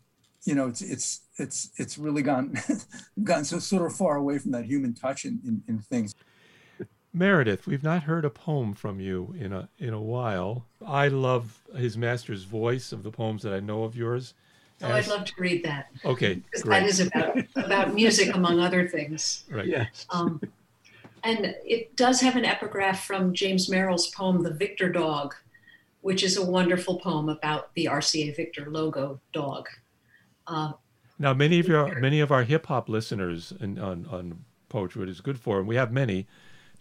[0.44, 2.56] You know, it's it's it's it's really gone
[3.24, 6.14] gotten so sort of far away from that human touch in, in, in things.
[7.12, 10.66] Meredith, we've not heard a poem from you in a in a while.
[10.86, 14.34] I love his master's voice of the poems that I know of yours.
[14.82, 15.88] Oh, I'd love to read that.
[16.04, 16.80] Okay, Because great.
[16.80, 19.44] that is about, about music, among other things.
[19.50, 19.66] Right.
[19.66, 20.06] Yes.
[20.10, 20.40] Um,
[21.24, 25.34] and it does have an epigraph from James Merrill's poem, The Victor Dog,
[26.02, 29.66] which is a wonderful poem about the RCA Victor logo dog.
[30.46, 30.72] Uh,
[31.18, 35.08] Now, many of your many of our hip hop listeners and on on poetry, what
[35.08, 36.26] is good for, and we have many,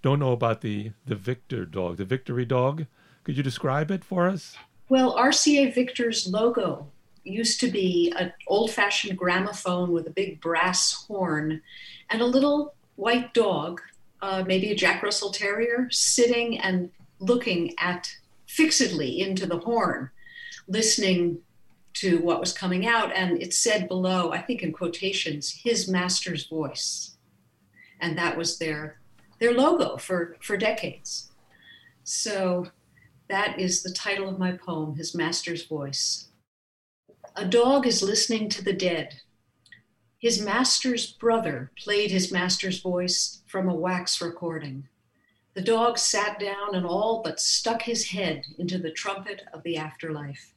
[0.03, 2.85] don't know about the the Victor dog, the Victory dog.
[3.23, 4.57] Could you describe it for us?
[4.89, 6.91] Well, RCA Victor's logo
[7.25, 11.61] used to be an old fashioned gramophone with a big brass horn
[12.09, 13.81] and a little white dog,
[14.21, 18.15] uh, maybe a Jack Russell Terrier, sitting and looking at
[18.47, 20.09] fixedly into the horn,
[20.67, 21.39] listening
[21.93, 23.11] to what was coming out.
[23.13, 27.17] And it said below, I think in quotations, his master's voice.
[27.99, 28.99] And that was their,
[29.39, 31.31] their logo for, for decades.
[32.03, 32.67] So
[33.29, 36.29] that is the title of my poem, His Master's Voice.
[37.37, 39.19] A dog is listening to the dead.
[40.17, 44.87] His master's brother played his master's voice from a wax recording.
[45.53, 49.75] The dog sat down and all but stuck his head into the trumpet of the
[49.75, 50.53] afterlife.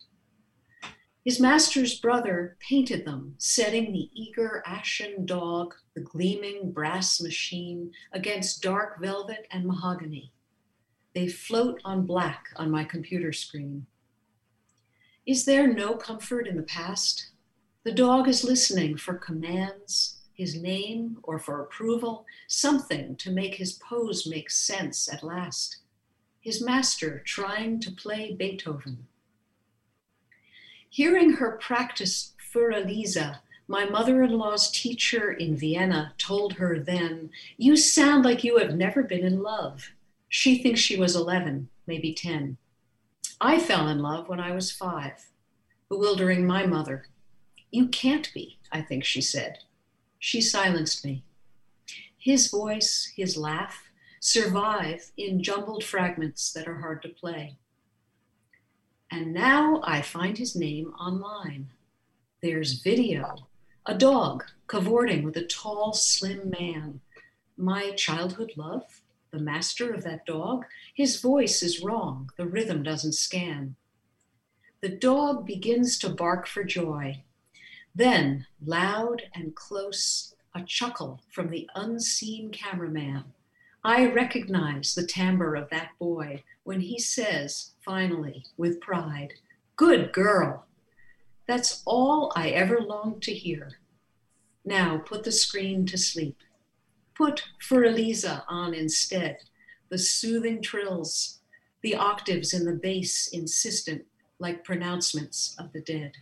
[1.25, 8.63] His master's brother painted them, setting the eager ashen dog, the gleaming brass machine, against
[8.63, 10.33] dark velvet and mahogany.
[11.13, 13.88] They float on black on my computer screen.
[15.29, 17.33] Is there no comfort in the past?
[17.85, 23.75] The dog is listening for commands, his name, or for approval, something to make his
[23.75, 25.81] pose make sense at last.
[26.41, 29.07] His master trying to play Beethoven.
[30.89, 37.29] Hearing her practice Für Elisa, my mother in law's teacher in Vienna told her then,
[37.59, 39.91] You sound like you have never been in love.
[40.31, 42.57] She thinks she was 11, maybe 10.
[43.41, 45.29] I fell in love when I was five,
[45.89, 47.07] bewildering my mother.
[47.71, 49.59] You can't be, I think she said.
[50.19, 51.23] She silenced me.
[52.17, 53.85] His voice, his laugh,
[54.21, 57.57] survive in jumbled fragments that are hard to play.
[59.11, 61.71] And now I find his name online.
[62.43, 63.47] There's video,
[63.87, 67.01] a dog cavorting with a tall, slim man.
[67.57, 70.65] My childhood love, the master of that dog,
[70.95, 73.77] his voice is wrong, the rhythm doesn't scan.
[74.81, 77.23] The dog begins to bark for joy.
[77.95, 83.25] Then, loud and close, a chuckle from the unseen cameraman.
[83.85, 89.35] I recognize the timbre of that boy when he says, finally, with pride,
[89.77, 90.67] Good girl.
[91.47, 93.79] That's all I ever longed to hear.
[94.65, 96.37] Now put the screen to sleep.
[97.19, 99.39] Put Für Elisa on instead,
[99.89, 101.41] the soothing trills,
[101.83, 104.05] the octaves in the bass insistent
[104.39, 106.13] like pronouncements of the dead.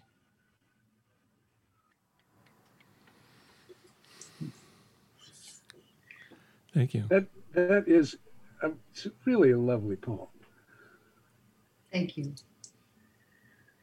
[6.72, 7.04] Thank you.
[7.08, 8.16] That that is
[8.62, 10.28] a, it's really a lovely poem.
[11.92, 12.34] Thank you.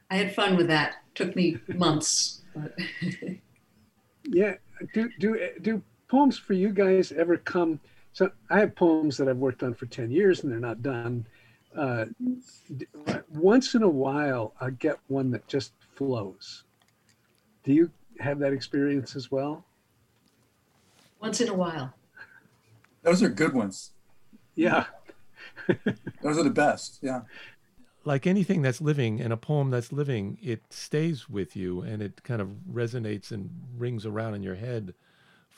[0.09, 0.95] I had fun with that.
[1.13, 2.75] Took me months, but
[4.25, 4.55] Yeah.
[4.93, 5.83] Do do do
[6.13, 7.79] poems for you guys ever come?
[8.13, 11.25] So I have poems that I've worked on for ten years and they're not done.
[11.75, 12.05] Uh,
[13.33, 16.65] once in a while, I get one that just flows.
[17.63, 17.89] Do you
[18.19, 19.65] have that experience as well?
[21.19, 21.93] once in a while.
[23.01, 23.91] Those are good ones.
[24.55, 24.85] Yeah.
[26.21, 26.99] Those are the best.
[27.01, 27.21] Yeah.
[28.03, 32.23] like anything that's living and a poem that's living, it stays with you and it
[32.23, 34.93] kind of resonates and rings around in your head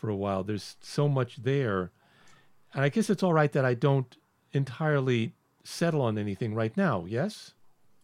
[0.06, 0.44] for a while.
[0.44, 1.92] There's so much there.
[2.74, 4.16] And I guess it's all right that I don't
[4.54, 5.34] entirely
[5.64, 7.06] settle on anything right now.
[7.08, 7.54] Yes?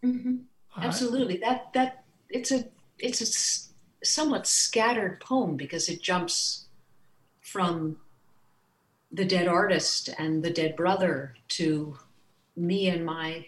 [0.04, 0.38] Mm-hmm.
[0.76, 1.42] Absolutely.
[1.44, 2.64] I, that, that, it's a,
[2.98, 3.68] it's a s-
[4.02, 6.66] somewhat scattered poem because it jumps
[7.40, 7.98] from
[9.12, 11.98] the dead artist and the dead brother to
[12.56, 13.46] me and my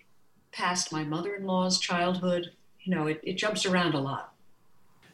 [0.53, 2.51] past my mother-in-law's childhood
[2.83, 4.35] you know it, it jumps around a lot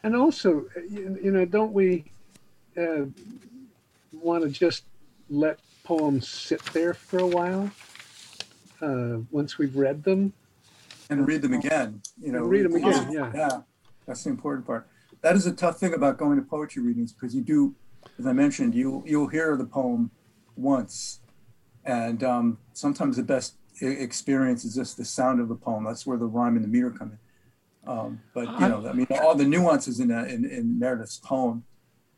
[0.02, 2.04] and also you, you know don't we
[2.80, 3.06] uh,
[4.12, 4.84] want to just
[5.28, 7.70] let poems sit there for a while
[8.80, 10.32] uh, once we've read them
[11.08, 13.60] and read them again you know read them again yeah yeah
[14.06, 14.86] that's the important part
[15.22, 17.74] that is a tough thing about going to poetry readings because you do
[18.18, 20.10] as i mentioned you you'll hear the poem
[20.56, 21.20] once
[21.84, 25.84] and um, sometimes the best experience is just the sound of the poem.
[25.84, 27.90] That's where the rhyme and the meter come in.
[27.90, 31.64] Um, but you know, I mean, all the nuances in, in, in Meredith's poem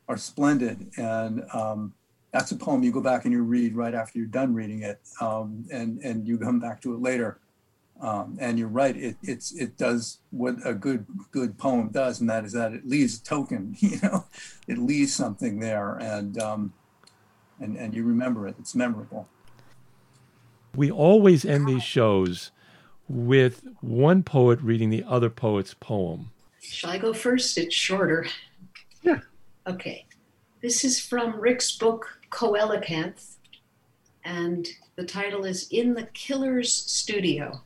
[0.07, 1.93] are splendid, and um,
[2.31, 4.99] that's a poem you go back and you read right after you're done reading it,
[5.21, 7.39] um, and and you come back to it later.
[8.01, 12.29] Um, and you're right; it it's it does what a good good poem does, and
[12.29, 13.75] that is that it leaves a token.
[13.79, 14.25] You know,
[14.67, 16.73] it leaves something there, and um,
[17.59, 18.55] and and you remember it.
[18.59, 19.29] It's memorable.
[20.75, 22.51] We always end these shows
[23.07, 26.31] with one poet reading the other poet's poem.
[26.61, 27.57] Shall I go first?
[27.57, 28.25] It's shorter.
[29.03, 29.19] Yeah.
[29.67, 30.05] Okay.
[30.61, 33.35] This is from Rick's book, Coelacanth,
[34.23, 37.63] and the title is In the Killer's Studio.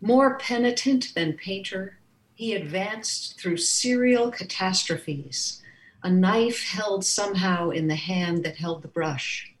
[0.00, 1.98] More penitent than painter,
[2.34, 5.62] he advanced through serial catastrophes,
[6.02, 9.54] a knife held somehow in the hand that held the brush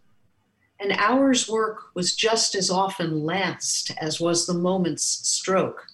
[0.84, 5.86] an hour's work was just as often lanced as was the moment's stroke,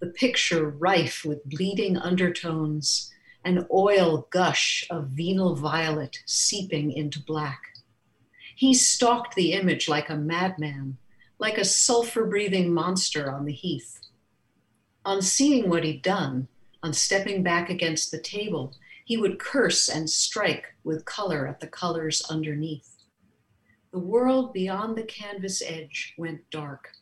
[0.00, 3.11] the picture rife with bleeding undertones,
[3.44, 7.60] an oil gush of venal violet seeping into black.
[8.54, 10.98] He stalked the image like a madman,
[11.38, 13.98] like a sulfur breathing monster on the heath.
[15.04, 16.48] On seeing what he'd done,
[16.82, 18.74] on stepping back against the table,
[19.04, 22.96] he would curse and strike with color at the colors underneath.
[23.92, 26.92] The world beyond the canvas edge went dark.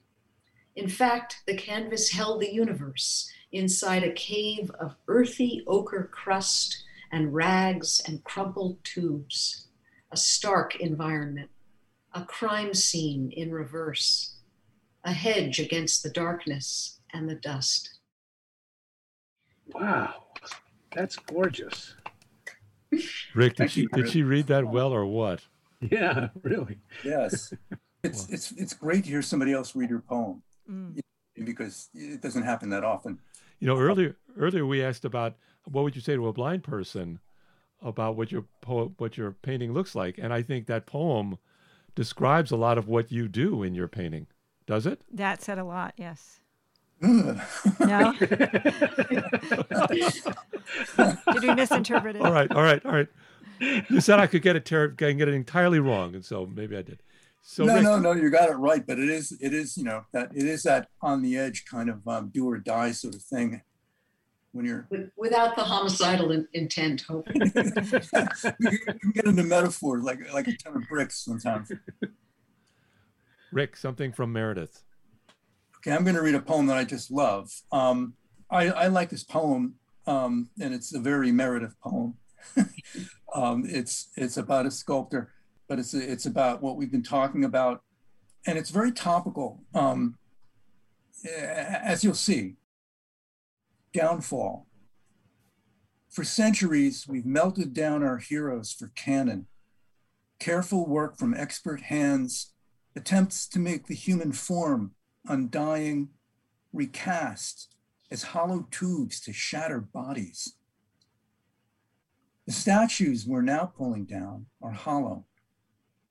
[0.75, 3.31] In fact, the canvas held the universe
[3.61, 9.67] inside a cave of earthy ochre crust and rags and crumpled tubes,
[10.13, 11.51] a stark environment,
[12.15, 14.37] a crime scene in reverse,
[15.05, 17.99] a hedge against the darkness and the dust.
[19.73, 20.15] Wow,
[20.95, 21.95] that's gorgeous.
[23.35, 25.41] Rick, did she did she read that well or what?
[25.81, 26.79] Yeah, really.
[27.05, 27.53] Yes,
[28.03, 31.01] it's it's it's great to hear somebody else read your poem Mm.
[31.45, 33.19] because it doesn't happen that often.
[33.61, 37.21] You know, earlier earlier we asked about what would you say to a blind person
[37.83, 41.39] about what your po- what your painting looks like, and I think that poem
[41.95, 44.27] describes a lot of what you do in your painting.
[44.67, 45.01] Does it?
[45.13, 46.41] That said a lot, yes.
[47.03, 48.13] No?
[48.19, 48.43] Did
[51.43, 52.23] we misinterpret it?
[52.23, 53.09] All right, all right, all right.
[53.89, 56.83] You said I could get it ter- get it entirely wrong, and so maybe I
[56.83, 57.03] did.
[57.43, 58.87] So no, Rick, no, no, you got it right.
[58.87, 61.89] But it is, it is, you know, that it is that on the edge kind
[61.89, 63.63] of um, do or die sort of thing.
[64.53, 67.29] When you're without the homicidal in, intent, hope.
[67.35, 71.71] you can get into metaphors like like a ton of bricks sometimes.
[73.53, 74.83] Rick, something from Meredith.
[75.79, 77.51] Okay, I'm going to read a poem that I just love.
[77.73, 78.15] Um,
[78.51, 79.77] I, I like this poem,
[80.07, 82.15] um, and it's a very Meredith poem.
[83.35, 85.33] um, it's it's about a sculptor,
[85.71, 87.85] but it's it's about what we've been talking about,
[88.45, 89.63] and it's very topical.
[89.73, 90.19] Um,
[91.25, 92.57] as you'll see,
[93.93, 94.67] downfall.
[96.09, 99.47] For centuries, we've melted down our heroes for cannon.
[100.41, 102.53] Careful work from expert hands
[102.97, 104.97] attempts to make the human form
[105.29, 106.09] undying,
[106.73, 107.77] recast
[108.11, 110.57] as hollow tubes to shatter bodies.
[112.47, 115.27] The statues we're now pulling down are hollow.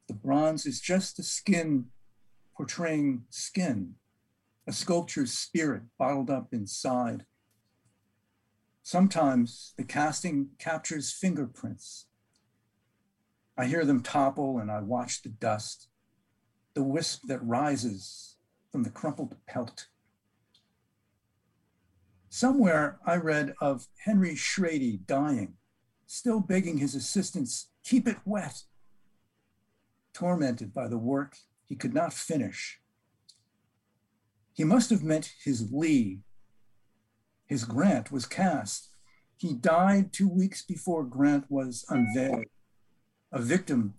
[0.09, 1.85] The bronze is just a skin
[2.57, 3.93] portraying skin,
[4.65, 7.27] a sculpture's spirit bottled up inside.
[8.81, 12.07] Sometimes the casting captures fingerprints.
[13.55, 15.89] I hear them topple and I watch the dust,
[16.73, 18.37] the wisp that rises
[18.71, 19.89] from the crumpled pelt.
[22.29, 25.57] Somewhere I read of Henry Shrady dying,
[26.07, 28.63] still begging his assistants, keep it wet,
[30.13, 32.79] tormented by the work he could not finish.
[34.53, 36.19] He must have meant his Lee.
[37.45, 38.89] His grant was cast.
[39.37, 42.43] He died two weeks before Grant was unveiled,
[43.31, 43.93] a victim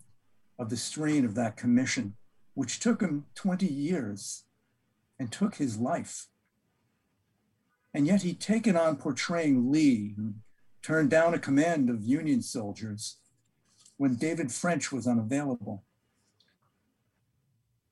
[0.59, 2.15] of the strain of that commission,
[2.53, 4.43] which took him 20 years
[5.17, 6.27] and took his life.
[7.93, 10.33] And yet he'd taken on portraying Lee, who
[10.83, 13.17] turned down a command of Union soldiers
[13.97, 15.83] when David French was unavailable.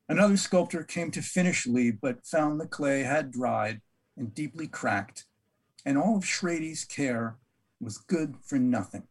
[0.10, 3.82] Another sculptor came to finish Lee, but found the clay had dried
[4.18, 5.26] and deeply cracked,
[5.86, 7.38] and all of Shrady's care
[7.80, 9.04] was good for nothing.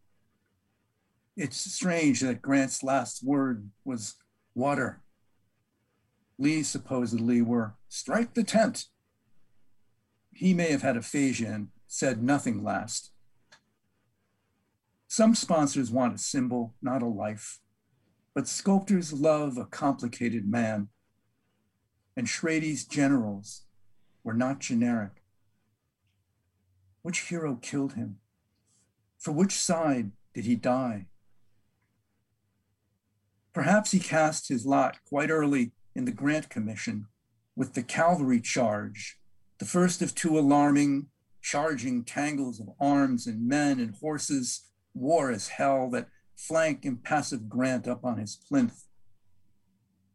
[1.36, 4.16] It's strange that Grant's last word was
[4.57, 5.01] water.
[6.36, 8.86] Lee supposedly were strike the tent.
[10.32, 13.12] He may have had aphasia and said nothing last.
[15.07, 17.61] Some sponsors want a symbol, not a life,
[18.35, 20.89] but sculptors love a complicated man.
[22.16, 23.62] And Shrady's generals
[24.24, 25.22] were not generic.
[27.03, 28.18] Which hero killed him?
[29.18, 31.07] For which side did he die?
[33.53, 37.07] Perhaps he cast his lot quite early in the Grant Commission
[37.57, 39.18] with the cavalry charge,
[39.59, 41.09] the first of two alarming,
[41.43, 46.09] charging tangles of arms and men and horses, war as hell that
[46.39, 48.84] flank impassive Grant up on his plinth.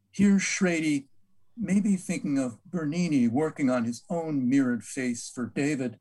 [0.10, 1.10] Here Shrady
[1.58, 6.00] may be thinking of Bernini working on his own mirrored face for David,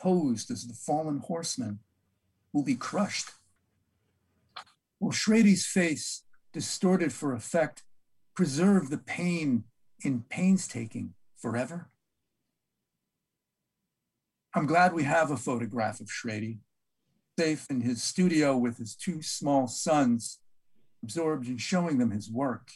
[0.00, 1.80] posed as the fallen horseman
[2.52, 3.30] will be crushed.
[5.00, 6.22] Will Shrady's face,
[6.52, 7.82] distorted for effect,
[8.34, 9.64] preserve the pain
[10.00, 11.90] in painstaking forever?
[14.54, 16.60] I'm glad we have a photograph of Shrady,
[17.38, 20.38] safe in his studio with his two small sons,
[21.02, 22.70] absorbed in showing them his work.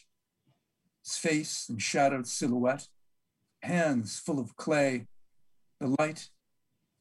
[1.04, 2.88] His face in shadowed silhouette,
[3.62, 5.06] hands full of clay,
[5.80, 6.28] the light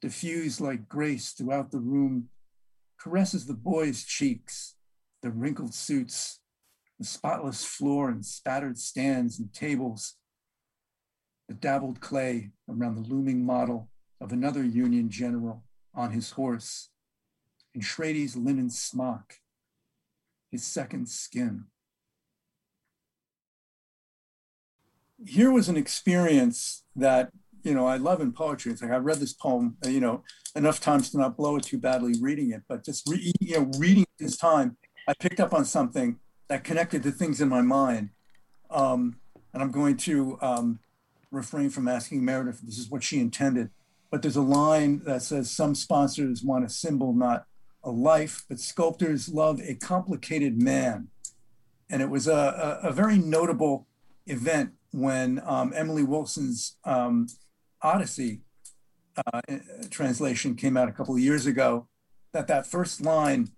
[0.02, 2.30] diffused like grace throughout the room
[3.00, 4.76] caresses the boys' cheeks,
[5.22, 6.40] the wrinkled suits,
[7.00, 10.16] the spotless floor and spattered stands and tables,
[11.48, 13.90] the dabbled clay around the looming model
[14.20, 16.90] of another Union general on his horse,
[17.84, 19.36] Shrady's linen smock,
[20.52, 21.66] his second skin.
[25.26, 27.32] Here was an experience that
[27.68, 28.72] you know, I love in poetry.
[28.72, 30.24] It's like I read this poem, uh, you know,
[30.56, 33.72] enough times to not blow it too badly reading it, but just re- you know,
[33.78, 38.10] reading this time, I picked up on something that connected to things in my mind.
[38.70, 39.18] Um,
[39.54, 40.80] and I'm going to um,
[41.32, 43.70] refrain from asking Meredith if this is what she intended.
[44.12, 47.46] But there's a line that says, Some sponsors want a symbol, not
[47.88, 51.08] a life, but sculptors love a complicated man.
[51.90, 53.88] And it was a, a, a very notable
[54.26, 57.28] event when um, Emily Wilson's um,
[57.82, 58.42] Odyssey
[59.16, 59.42] uh,
[59.90, 61.88] translation came out a couple of years ago,
[62.34, 63.50] that that first line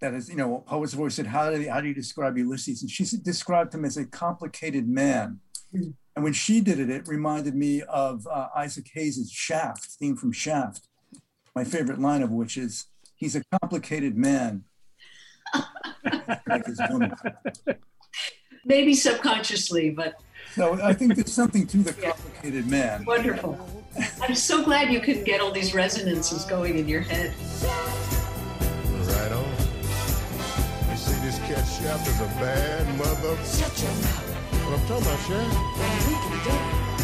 [0.00, 2.82] that is, you know, poets voice said, how do, you, how do you describe Ulysses?
[2.82, 5.40] And she described him as a complicated man.
[5.72, 10.32] And when she did it, it reminded me of uh, Isaac Hayes' Shaft, theme from
[10.32, 10.88] Shaft,
[11.54, 12.86] my favorite line of which is,
[13.16, 14.64] he's a complicated man.
[16.46, 17.14] like his woman.
[18.64, 20.20] Maybe subconsciously, but
[20.56, 23.04] no, I think there's something to the complicated man.
[23.04, 23.58] Wonderful.
[24.22, 27.34] I'm so glad you could get all these resonances going in your head.
[27.62, 29.44] Right on.
[30.90, 33.36] You see, this cat Shaft is a bad mother.
[33.44, 34.30] Shut your mouth.
[34.64, 36.08] What I'm talking about, Shaft?
[36.08, 37.03] we can do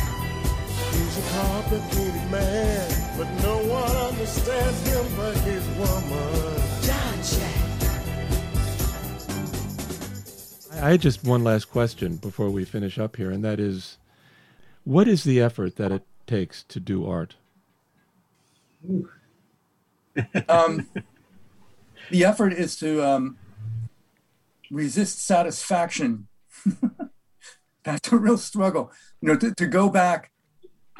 [1.11, 6.62] He's a complicated man, but no one understands him but his woman.
[6.82, 7.84] John Shaft.
[10.80, 13.98] I had just one last question before we finish up here, and that is
[14.84, 17.34] what is the effort that it takes to do art?
[20.48, 20.86] um,
[22.11, 23.36] the effort is to um,
[24.70, 26.28] resist satisfaction.
[27.82, 28.92] That's a real struggle.
[29.20, 30.29] You know, to, to go back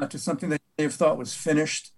[0.01, 1.93] uh, to something that they've thought was finished,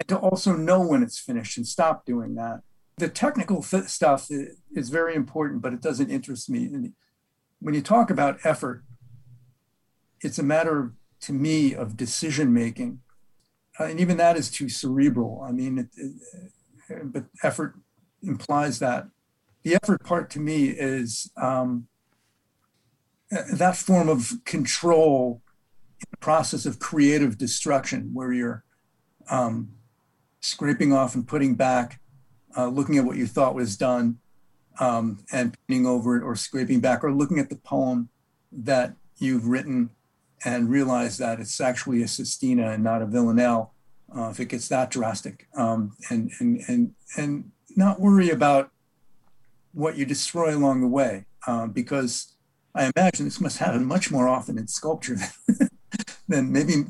[0.00, 2.62] and to also know when it's finished and stop doing that.
[2.98, 6.92] The technical stuff is, very important, but it doesn't interest me
[7.60, 8.84] when you talk about effort,
[10.20, 13.00] it's a matter to me of decision making.
[13.78, 15.44] Uh, and even that is too cerebral.
[15.46, 17.74] I mean, it, it, but effort
[18.22, 19.08] implies that.
[19.62, 21.88] The effort part to me is um,
[23.30, 25.42] that form of control
[26.20, 28.64] process of creative destruction, where you're
[29.30, 29.70] um,
[30.40, 32.00] scraping off and putting back,
[32.56, 34.18] uh, looking at what you thought was done,
[34.78, 38.08] um, and painting over it or scraping back or looking at the poem
[38.52, 39.90] that you've written
[40.44, 43.72] and realize that it's actually a Sestina and not a Villanelle
[44.14, 48.70] uh, if it gets that drastic, um, and and and and not worry about
[49.72, 52.36] what you destroy along the way, um, because
[52.74, 55.18] I imagine this must happen much more often in sculpture
[56.28, 56.84] than maybe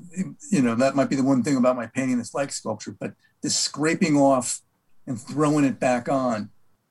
[0.51, 3.12] you know that might be the one thing about my painting that's like sculpture, but
[3.43, 4.61] this scraping off
[5.07, 6.51] and throwing it back on,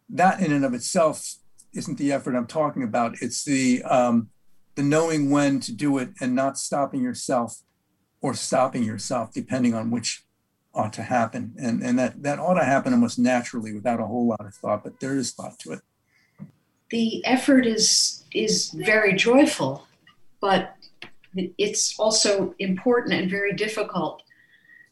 [0.09, 1.35] that in and of itself
[1.73, 3.21] isn't the effort I'm talking about.
[3.21, 4.29] It's the um,
[4.75, 7.61] the knowing when to do it and not stopping yourself
[8.21, 10.25] or stopping yourself, depending on which
[10.73, 11.53] ought to happen.
[11.57, 14.83] And, and that, that ought to happen almost naturally without a whole lot of thought,
[14.83, 15.81] but there is thought to it.
[16.89, 19.87] The effort is is very joyful,
[20.39, 20.75] but
[21.35, 24.23] it's also important and very difficult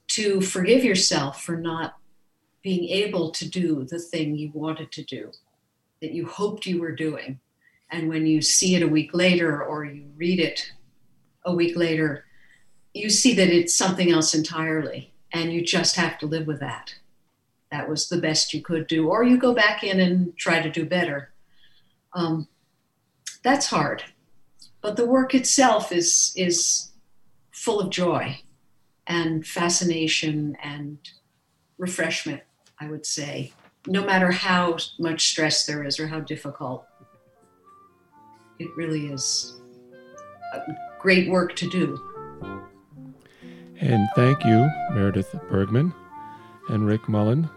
[0.07, 1.95] to forgive yourself for not
[2.61, 5.31] being able to do the thing you wanted to do,
[6.01, 7.39] that you hoped you were doing.
[7.91, 10.71] And when you see it a week later or you read it
[11.45, 12.25] a week later,
[12.93, 15.13] you see that it's something else entirely.
[15.31, 16.95] And you just have to live with that.
[17.71, 19.09] That was the best you could do.
[19.09, 21.33] Or you go back in and try to do better.
[22.13, 22.47] Um,
[23.43, 24.03] that's hard.
[24.83, 26.91] But the work itself is, is
[27.51, 28.41] full of joy
[29.07, 30.97] and fascination and
[31.77, 32.41] refreshment,
[32.81, 33.53] I would say,
[33.87, 36.85] no matter how much stress there is or how difficult.
[38.59, 39.55] It really is
[40.99, 41.97] great work to do.
[43.79, 45.93] And thank you, Meredith Bergmann
[46.69, 47.49] and Rick Mullin,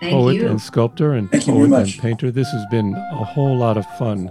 [0.00, 0.48] thank poet you.
[0.48, 2.32] and sculptor and Thank poet and painter.
[2.32, 4.30] This has been a whole lot of fun.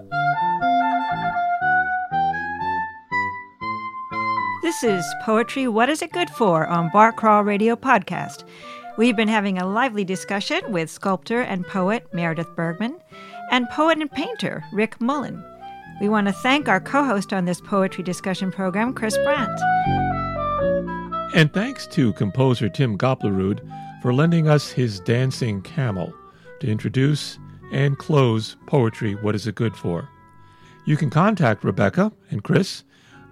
[4.81, 8.43] This is Poetry What Is It Good For on Bar Crawl Radio Podcast.
[8.97, 12.99] We've been having a lively discussion with sculptor and poet Meredith Bergmann
[13.51, 15.43] and poet and painter Rick Mullin.
[16.01, 19.61] We want to thank our co host on this poetry discussion program, Chris Brandt.
[21.35, 23.59] And thanks to composer Tim Goplerud
[24.01, 26.11] for lending us his dancing camel
[26.61, 27.37] to introduce
[27.71, 30.09] and close Poetry What Is It Good For?
[30.85, 32.83] You can contact Rebecca and Chris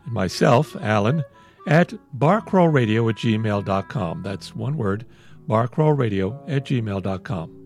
[0.06, 1.24] and myself, Alan,
[1.68, 4.24] at barcrawlradio at gmail.com.
[4.24, 5.06] That's one word,
[5.48, 7.58] barcrawlradio at gmail.com.